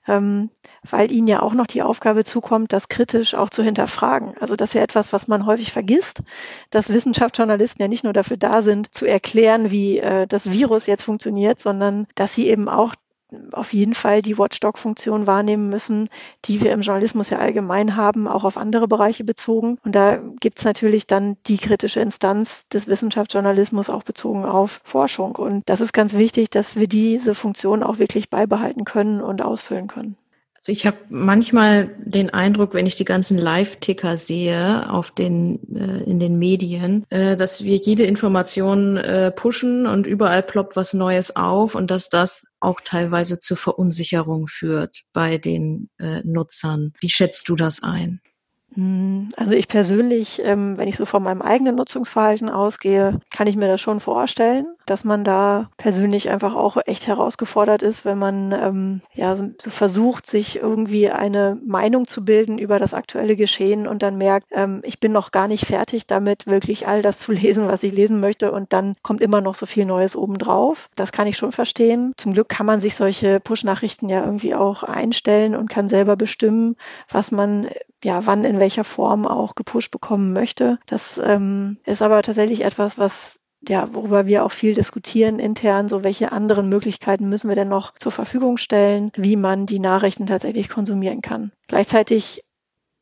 ähm, 0.08 0.52
weil 0.88 1.12
ihnen 1.12 1.28
ja 1.28 1.42
auch 1.42 1.54
noch 1.54 1.68
die 1.68 1.82
Aufgabe 1.82 2.24
zukommt, 2.24 2.72
das 2.72 2.88
kritisch 2.88 3.34
auch 3.34 3.50
zu 3.50 3.64
hinterfragen. 3.64 4.36
Also 4.40 4.56
das 4.56 4.70
ist 4.70 4.74
ja 4.76 4.82
etwas, 4.82 5.12
was 5.12 5.28
man 5.28 5.46
häufig 5.46 5.72
vergisst, 5.72 6.22
dass 6.70 6.94
Wissenschaftsjournalisten 6.94 7.82
ja 7.82 7.88
nicht 7.88 8.04
nur 8.04 8.14
dafür 8.14 8.38
da 8.38 8.62
sind, 8.62 8.94
zu 8.94 9.06
erklären, 9.06 9.72
wie 9.72 9.98
äh, 9.98 10.28
das 10.28 10.52
Virus 10.52 10.86
jetzt 10.86 11.04
funktioniert, 11.04 11.60
sondern 11.60 12.08
dass 12.16 12.36
sie 12.36 12.48
eben 12.48 12.70
auch 12.70 12.94
auf 13.52 13.74
jeden 13.74 13.94
Fall 13.94 14.22
die 14.22 14.38
Watchdog-Funktion 14.38 15.28
wahrnehmen 15.28 15.70
müssen, 15.70 16.10
die 16.46 16.62
wir 16.62 16.72
im 16.72 16.82
Journalismus 16.82 17.30
ja 17.30 17.40
allgemein 17.40 17.96
haben, 17.96 18.28
auch 18.28 18.44
auf 18.44 18.58
andere 18.58 18.88
Bereiche 18.88 19.24
bezogen. 19.24 19.78
Und 19.84 19.96
da 19.96 20.18
gibt 20.40 20.60
es 20.60 20.66
natürlich 20.66 21.08
dann 21.08 21.38
die 21.48 21.58
kritische 21.58 22.00
Instanz 22.00 22.68
des 22.68 22.88
Wissenschaftsjournalismus 22.88 23.90
auch 23.90 24.04
bezogen 24.04 24.46
auf 24.46 24.82
Forschung. 24.84 25.36
Und 25.36 25.70
das 25.70 25.82
ist 25.82 25.94
ganz 25.94 26.14
wichtig, 26.14 26.50
dass 26.50 26.76
wir 26.76 26.88
diese 26.88 27.36
Funktion 27.36 27.84
auch 27.84 28.00
wirklich 28.00 28.30
beibehalten 28.30 28.86
können 28.86 29.22
und 29.22 29.42
ausfüllen 29.42 29.88
können. 29.88 30.18
Also 30.62 30.74
ich 30.74 30.86
habe 30.86 30.98
manchmal 31.10 31.90
den 32.06 32.30
Eindruck, 32.30 32.76
wenn 32.76 32.86
ich 32.86 32.96
die 32.96 33.06
ganzen 33.06 33.40
Live-Ticker 33.40 34.16
sehe 34.16 34.92
auf 34.92 35.10
den 35.10 35.60
äh, 35.76 36.04
in 36.04 36.20
den 36.20 36.38
Medien, 36.38 37.04
äh, 37.10 37.36
dass 37.36 37.64
wir 37.64 37.78
jede 37.78 38.04
Information 38.04 38.96
äh, 38.98 39.32
pushen 39.32 39.88
und 39.88 40.06
überall 40.06 40.44
ploppt 40.44 40.76
was 40.76 40.94
Neues 40.94 41.36
auf 41.36 41.74
und 41.74 41.90
dass 41.90 42.10
das 42.10 42.46
auch 42.60 42.80
teilweise 42.80 43.40
zur 43.40 43.58
Verunsicherung 43.58 44.46
führt 44.46 45.02
bei 45.14 45.40
den 45.40 45.90
äh, 45.98 46.22
Nutzern. 46.24 46.94
Wie 47.02 47.10
schätzt 47.10 47.50
du 47.50 47.56
das 47.56 47.82
ein? 47.82 48.22
Hm, 48.74 49.30
also 49.36 49.54
ich 49.54 49.68
persönlich, 49.68 50.42
ähm, 50.44 50.78
wenn 50.78 50.88
ich 50.88 50.96
so 50.96 51.06
von 51.06 51.24
meinem 51.24 51.42
eigenen 51.42 51.76
Nutzungsverhalten 51.76 52.50
ausgehe, 52.50 53.20
kann 53.30 53.48
ich 53.48 53.58
mir 53.58 53.68
das 53.68 53.82
schon 53.82 54.00
vorstellen, 54.00 54.66
dass 54.86 55.04
man 55.04 55.26
da 55.26 55.70
persönlich 55.78 56.30
einfach 56.30 56.56
auch 56.56 56.78
echt 56.86 57.08
herausgefordert 57.08 57.84
ist, 57.84 58.06
wenn 58.06 58.18
man 58.18 58.54
ähm, 58.54 59.02
ja 59.14 59.36
so, 59.36 59.50
versucht, 59.60 60.26
sich 60.26 60.58
irgendwie 60.58 61.10
eine 61.10 61.58
Meinung 61.66 62.08
zu 62.08 62.24
bilden 62.24 62.58
über 62.58 62.80
das 62.80 62.94
aktuelle 62.94 63.36
Geschehen 63.36 63.88
und 63.88 64.04
dann 64.04 64.18
merkt, 64.18 64.48
ähm, 64.52 64.82
ich 64.86 65.00
bin 65.02 65.12
noch 65.12 65.32
gar 65.32 65.50
nicht 65.50 65.66
fertig 65.66 66.08
damit, 66.08 66.48
wirklich 66.48 66.88
all 66.88 67.02
das 67.02 67.20
zu 67.20 67.32
lesen, 67.34 67.68
was 67.68 67.84
ich 67.84 67.92
lesen 67.92 68.22
möchte 68.22 68.54
und 68.54 68.72
dann 68.72 68.96
kommt 69.02 69.22
immer 69.22 69.42
noch 69.42 69.56
so 69.56 69.66
viel 69.66 69.86
Neues 69.86 70.16
obendrauf. 70.16 70.90
Das 70.96 71.12
kann 71.12 71.28
ich 71.28 71.36
schon 71.36 71.52
verstehen. 71.52 72.14
Zum 72.16 72.34
Glück 72.34 72.48
kann 72.48 72.66
man 72.66 72.80
sich 72.80 72.96
solche 72.96 73.42
Push-Nachrichten 73.42 74.08
ja 74.08 74.24
irgendwie 74.24 74.56
auch 74.56 74.84
einstellen 74.84 75.56
und 75.56 75.70
kann 75.70 75.90
selber 75.90 76.16
bestimmen, 76.16 76.78
was 77.10 77.32
man 77.32 77.68
ja, 78.04 78.26
wann 78.26 78.44
in 78.44 78.60
welcher 78.60 78.84
Form 78.84 79.28
auch 79.28 79.56
gepusht 79.56 79.92
bekommen 79.92 80.34
möchte. 80.34 80.80
Das 80.86 81.22
ähm, 81.24 81.78
ist 81.86 82.02
aber 82.02 82.22
tatsächlich 82.22 82.64
etwas, 82.64 82.98
was 82.98 83.42
ja, 83.68 83.94
worüber 83.94 84.26
wir 84.26 84.44
auch 84.44 84.52
viel 84.52 84.74
diskutieren 84.74 85.38
intern, 85.38 85.88
so 85.88 86.04
welche 86.04 86.32
anderen 86.32 86.68
Möglichkeiten 86.68 87.30
müssen 87.30 87.48
wir 87.48 87.56
denn 87.56 87.70
noch 87.70 87.96
zur 87.96 88.12
Verfügung 88.12 88.58
stellen, 88.58 89.12
wie 89.16 89.36
man 89.36 89.68
die 89.68 89.80
Nachrichten 89.80 90.26
tatsächlich 90.26 90.68
konsumieren 90.68 91.22
kann. 91.22 91.52
Gleichzeitig 91.68 92.44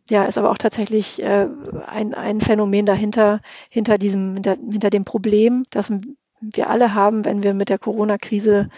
ja, 0.10 0.26
ist 0.26 0.38
aber 0.38 0.52
auch 0.52 0.58
tatsächlich 0.58 1.22
äh, 1.22 1.48
ein, 1.86 2.14
ein 2.14 2.42
Phänomen 2.42 2.86
dahinter, 2.86 3.42
hinter 3.70 3.98
diesem, 3.98 4.34
hinter, 4.34 4.58
hinter 4.58 4.90
dem 4.90 5.06
Problem, 5.06 5.66
das 5.70 5.94
wir 6.42 6.70
alle 6.70 6.94
haben, 6.94 7.26
wenn 7.26 7.44
wir 7.44 7.54
mit 7.54 7.70
der 7.70 7.78
Corona-Krise 7.78 8.70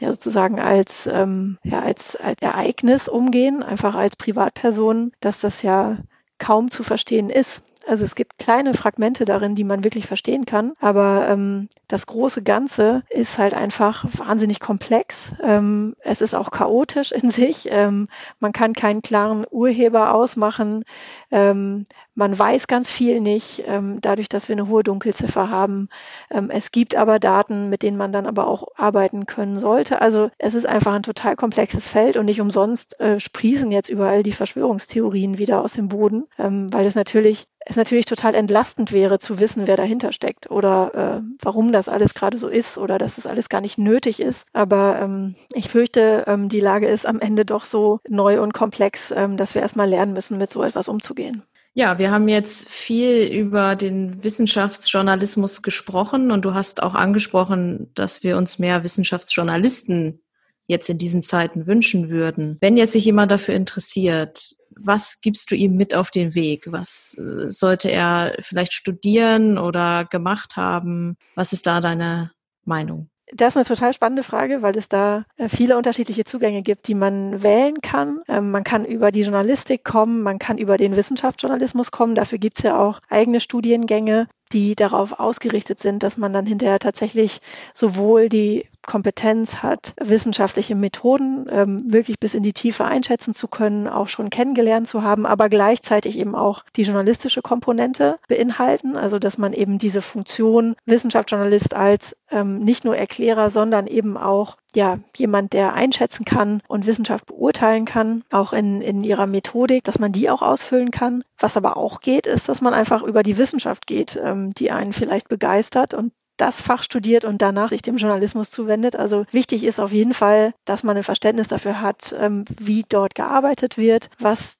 ja 0.00 0.10
sozusagen 0.10 0.60
als, 0.60 1.06
ähm, 1.06 1.58
ja, 1.62 1.80
als, 1.80 2.16
als 2.16 2.40
Ereignis 2.42 3.08
umgehen, 3.08 3.62
einfach 3.62 3.94
als 3.94 4.16
Privatperson, 4.16 5.12
dass 5.20 5.40
das 5.40 5.62
ja 5.62 5.98
kaum 6.38 6.70
zu 6.70 6.82
verstehen 6.82 7.30
ist. 7.30 7.62
Also 7.86 8.04
es 8.04 8.14
gibt 8.14 8.38
kleine 8.38 8.74
Fragmente 8.74 9.24
darin, 9.24 9.54
die 9.54 9.64
man 9.64 9.84
wirklich 9.84 10.06
verstehen 10.06 10.46
kann, 10.46 10.72
aber 10.80 11.26
ähm, 11.28 11.68
das 11.88 12.06
große 12.06 12.42
Ganze 12.42 13.02
ist 13.10 13.38
halt 13.38 13.54
einfach 13.54 14.04
wahnsinnig 14.18 14.60
komplex. 14.60 15.32
Ähm, 15.42 15.94
es 16.00 16.20
ist 16.20 16.34
auch 16.34 16.50
chaotisch 16.50 17.12
in 17.12 17.30
sich. 17.30 17.68
Ähm, 17.70 18.08
man 18.40 18.52
kann 18.52 18.72
keinen 18.72 19.02
klaren 19.02 19.46
Urheber 19.50 20.14
ausmachen. 20.14 20.84
Ähm, 21.30 21.86
man 22.14 22.38
weiß 22.38 22.68
ganz 22.68 22.90
viel 22.90 23.20
nicht, 23.20 23.64
ähm, 23.66 24.00
dadurch, 24.00 24.28
dass 24.28 24.48
wir 24.48 24.54
eine 24.54 24.68
hohe 24.68 24.84
Dunkelziffer 24.84 25.50
haben. 25.50 25.88
Ähm, 26.30 26.50
es 26.50 26.70
gibt 26.70 26.94
aber 26.94 27.18
Daten, 27.18 27.70
mit 27.70 27.82
denen 27.82 27.96
man 27.96 28.12
dann 28.12 28.26
aber 28.26 28.46
auch 28.46 28.68
arbeiten 28.76 29.26
können 29.26 29.58
sollte. 29.58 30.00
Also 30.00 30.30
es 30.38 30.54
ist 30.54 30.66
einfach 30.66 30.92
ein 30.92 31.02
total 31.02 31.36
komplexes 31.36 31.88
Feld 31.88 32.16
und 32.16 32.26
nicht 32.26 32.40
umsonst 32.40 32.98
äh, 33.00 33.18
sprießen 33.18 33.70
jetzt 33.70 33.88
überall 33.88 34.22
die 34.22 34.32
Verschwörungstheorien 34.32 35.38
wieder 35.38 35.62
aus 35.62 35.72
dem 35.72 35.88
Boden, 35.88 36.24
ähm, 36.38 36.72
weil 36.72 36.86
es 36.86 36.94
natürlich 36.94 37.46
es 37.66 37.76
natürlich 37.76 38.06
total 38.06 38.34
entlastend 38.34 38.92
wäre 38.92 39.18
zu 39.18 39.38
wissen, 39.40 39.66
wer 39.66 39.76
dahinter 39.76 40.12
steckt 40.12 40.50
oder 40.50 41.22
äh, 41.22 41.26
warum 41.40 41.72
das 41.72 41.88
alles 41.88 42.14
gerade 42.14 42.38
so 42.38 42.48
ist 42.48 42.78
oder 42.78 42.98
dass 42.98 43.18
es 43.18 43.26
alles 43.26 43.48
gar 43.48 43.60
nicht 43.60 43.78
nötig 43.78 44.20
ist. 44.20 44.46
Aber 44.52 44.98
ähm, 45.00 45.34
ich 45.52 45.68
fürchte, 45.68 46.24
ähm, 46.26 46.48
die 46.48 46.60
Lage 46.60 46.88
ist 46.88 47.06
am 47.06 47.20
Ende 47.20 47.44
doch 47.44 47.64
so 47.64 48.00
neu 48.08 48.40
und 48.40 48.52
komplex, 48.52 49.10
ähm, 49.10 49.36
dass 49.36 49.54
wir 49.54 49.62
erstmal 49.62 49.88
lernen 49.88 50.12
müssen, 50.12 50.38
mit 50.38 50.50
so 50.50 50.62
etwas 50.62 50.88
umzugehen. 50.88 51.42
Ja, 51.76 51.98
wir 51.98 52.12
haben 52.12 52.28
jetzt 52.28 52.68
viel 52.68 53.26
über 53.26 53.74
den 53.74 54.22
Wissenschaftsjournalismus 54.22 55.62
gesprochen 55.62 56.30
und 56.30 56.44
du 56.44 56.54
hast 56.54 56.82
auch 56.82 56.94
angesprochen, 56.94 57.90
dass 57.94 58.22
wir 58.22 58.36
uns 58.36 58.60
mehr 58.60 58.84
Wissenschaftsjournalisten 58.84 60.20
jetzt 60.66 60.88
in 60.88 60.98
diesen 60.98 61.20
Zeiten 61.20 61.66
wünschen 61.66 62.10
würden. 62.10 62.58
Wenn 62.60 62.76
jetzt 62.76 62.92
sich 62.92 63.04
jemand 63.04 63.30
dafür 63.30 63.54
interessiert, 63.54 64.54
was 64.78 65.20
gibst 65.20 65.50
du 65.50 65.54
ihm 65.54 65.76
mit 65.76 65.94
auf 65.94 66.10
den 66.10 66.34
Weg? 66.34 66.70
Was 66.70 67.16
äh, 67.18 67.50
sollte 67.50 67.90
er 67.90 68.36
vielleicht 68.40 68.72
studieren 68.72 69.58
oder 69.58 70.04
gemacht 70.04 70.56
haben? 70.56 71.16
Was 71.34 71.52
ist 71.52 71.66
da 71.66 71.80
deine 71.80 72.32
Meinung? 72.64 73.08
Das 73.32 73.56
ist 73.56 73.56
eine 73.56 73.64
total 73.64 73.94
spannende 73.94 74.22
Frage, 74.22 74.60
weil 74.60 74.76
es 74.76 74.88
da 74.88 75.24
äh, 75.36 75.48
viele 75.48 75.76
unterschiedliche 75.78 76.24
Zugänge 76.24 76.62
gibt, 76.62 76.88
die 76.88 76.94
man 76.94 77.42
wählen 77.42 77.80
kann. 77.80 78.20
Ähm, 78.28 78.50
man 78.50 78.64
kann 78.64 78.84
über 78.84 79.10
die 79.10 79.22
Journalistik 79.22 79.82
kommen, 79.82 80.22
man 80.22 80.38
kann 80.38 80.58
über 80.58 80.76
den 80.76 80.94
Wissenschaftsjournalismus 80.94 81.90
kommen. 81.90 82.14
Dafür 82.14 82.38
gibt 82.38 82.58
es 82.58 82.64
ja 82.64 82.78
auch 82.78 83.00
eigene 83.08 83.40
Studiengänge 83.40 84.28
die 84.54 84.74
darauf 84.74 85.18
ausgerichtet 85.18 85.80
sind, 85.80 86.02
dass 86.02 86.16
man 86.16 86.32
dann 86.32 86.46
hinterher 86.46 86.78
tatsächlich 86.78 87.40
sowohl 87.74 88.28
die 88.28 88.66
Kompetenz 88.86 89.62
hat, 89.62 89.94
wissenschaftliche 90.00 90.74
Methoden 90.74 91.46
ähm, 91.50 91.92
wirklich 91.92 92.18
bis 92.18 92.34
in 92.34 92.42
die 92.42 92.52
Tiefe 92.52 92.84
einschätzen 92.84 93.34
zu 93.34 93.48
können, 93.48 93.88
auch 93.88 94.08
schon 94.08 94.30
kennengelernt 94.30 94.88
zu 94.88 95.02
haben, 95.02 95.26
aber 95.26 95.48
gleichzeitig 95.48 96.18
eben 96.18 96.34
auch 96.34 96.64
die 96.76 96.82
journalistische 96.82 97.42
Komponente 97.42 98.18
beinhalten, 98.28 98.96
also 98.96 99.18
dass 99.18 99.38
man 99.38 99.52
eben 99.52 99.78
diese 99.78 100.02
Funktion 100.02 100.76
Wissenschaftsjournalist 100.84 101.74
als 101.74 102.16
ähm, 102.30 102.58
nicht 102.58 102.84
nur 102.84 102.96
Erklärer, 102.96 103.50
sondern 103.50 103.86
eben 103.86 104.16
auch 104.16 104.56
ja 104.74 104.98
jemand, 105.16 105.52
der 105.52 105.74
einschätzen 105.74 106.24
kann 106.24 106.60
und 106.68 106.86
Wissenschaft 106.86 107.26
beurteilen 107.26 107.84
kann, 107.84 108.24
auch 108.30 108.52
in, 108.52 108.80
in 108.80 109.04
ihrer 109.04 109.26
Methodik, 109.26 109.84
dass 109.84 109.98
man 109.98 110.12
die 110.12 110.30
auch 110.30 110.42
ausfüllen 110.42 110.90
kann. 110.90 111.24
Was 111.38 111.56
aber 111.56 111.76
auch 111.76 112.00
geht, 112.00 112.26
ist, 112.26 112.48
dass 112.48 112.60
man 112.60 112.74
einfach 112.74 113.02
über 113.02 113.22
die 113.22 113.38
Wissenschaft 113.38 113.86
geht, 113.86 114.20
ähm, 114.22 114.52
die 114.54 114.70
einen 114.70 114.92
vielleicht 114.92 115.28
begeistert 115.28 115.94
und 115.94 116.12
das 116.36 116.60
Fach 116.60 116.82
studiert 116.82 117.24
und 117.24 117.42
danach 117.42 117.70
sich 117.70 117.82
dem 117.82 117.96
Journalismus 117.96 118.50
zuwendet. 118.50 118.96
Also 118.96 119.24
wichtig 119.30 119.64
ist 119.64 119.80
auf 119.80 119.92
jeden 119.92 120.14
Fall, 120.14 120.52
dass 120.64 120.82
man 120.82 120.96
ein 120.96 121.02
Verständnis 121.02 121.48
dafür 121.48 121.80
hat, 121.80 122.14
ähm, 122.18 122.44
wie 122.58 122.84
dort 122.88 123.14
gearbeitet 123.14 123.78
wird, 123.78 124.10
was 124.18 124.58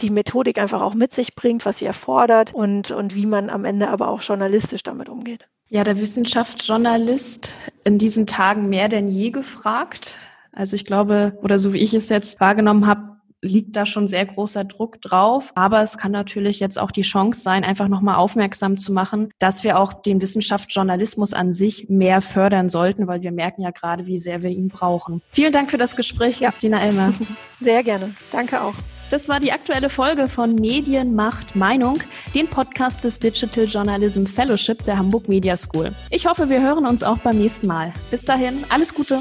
die 0.00 0.10
Methodik 0.10 0.58
einfach 0.58 0.80
auch 0.80 0.94
mit 0.94 1.12
sich 1.12 1.34
bringt, 1.34 1.64
was 1.66 1.78
sie 1.78 1.84
erfordert 1.84 2.54
und, 2.54 2.90
und 2.90 3.14
wie 3.14 3.26
man 3.26 3.50
am 3.50 3.64
Ende 3.64 3.88
aber 3.88 4.08
auch 4.08 4.22
journalistisch 4.22 4.82
damit 4.82 5.08
umgeht. 5.08 5.46
Ja, 5.68 5.84
der 5.84 6.00
Wissenschaftsjournalist 6.00 7.52
in 7.84 7.98
diesen 7.98 8.26
Tagen 8.26 8.68
mehr 8.68 8.88
denn 8.88 9.08
je 9.08 9.30
gefragt. 9.30 10.16
Also 10.52 10.74
ich 10.74 10.84
glaube, 10.84 11.38
oder 11.42 11.58
so 11.58 11.72
wie 11.72 11.78
ich 11.78 11.94
es 11.94 12.08
jetzt 12.08 12.40
wahrgenommen 12.40 12.86
habe, 12.86 13.19
liegt 13.42 13.76
da 13.76 13.86
schon 13.86 14.06
sehr 14.06 14.26
großer 14.26 14.64
Druck 14.64 15.00
drauf. 15.00 15.52
Aber 15.54 15.82
es 15.82 15.98
kann 15.98 16.12
natürlich 16.12 16.60
jetzt 16.60 16.78
auch 16.78 16.90
die 16.90 17.02
Chance 17.02 17.40
sein, 17.40 17.64
einfach 17.64 17.88
nochmal 17.88 18.16
aufmerksam 18.16 18.76
zu 18.76 18.92
machen, 18.92 19.30
dass 19.38 19.64
wir 19.64 19.78
auch 19.78 19.94
den 19.94 20.20
Wissenschaftsjournalismus 20.20 21.32
an 21.32 21.52
sich 21.52 21.88
mehr 21.88 22.20
fördern 22.20 22.68
sollten, 22.68 23.06
weil 23.06 23.22
wir 23.22 23.32
merken 23.32 23.62
ja 23.62 23.70
gerade, 23.70 24.06
wie 24.06 24.18
sehr 24.18 24.42
wir 24.42 24.50
ihn 24.50 24.68
brauchen. 24.68 25.22
Vielen 25.32 25.52
Dank 25.52 25.70
für 25.70 25.78
das 25.78 25.96
Gespräch, 25.96 26.40
ja. 26.40 26.48
Christina 26.48 26.80
Elmer. 26.80 27.12
Sehr 27.60 27.82
gerne. 27.82 28.14
Danke 28.32 28.62
auch. 28.62 28.74
Das 29.10 29.28
war 29.28 29.40
die 29.40 29.52
aktuelle 29.52 29.90
Folge 29.90 30.28
von 30.28 30.54
Medien 30.54 31.16
macht 31.16 31.56
Meinung, 31.56 31.98
den 32.34 32.46
Podcast 32.46 33.02
des 33.02 33.18
Digital 33.18 33.64
Journalism 33.64 34.24
Fellowship 34.24 34.84
der 34.84 34.98
Hamburg 34.98 35.28
Media 35.28 35.56
School. 35.56 35.92
Ich 36.10 36.26
hoffe, 36.26 36.48
wir 36.48 36.62
hören 36.62 36.86
uns 36.86 37.02
auch 37.02 37.18
beim 37.18 37.38
nächsten 37.38 37.66
Mal. 37.66 37.92
Bis 38.10 38.24
dahin, 38.24 38.64
alles 38.68 38.94
Gute. 38.94 39.20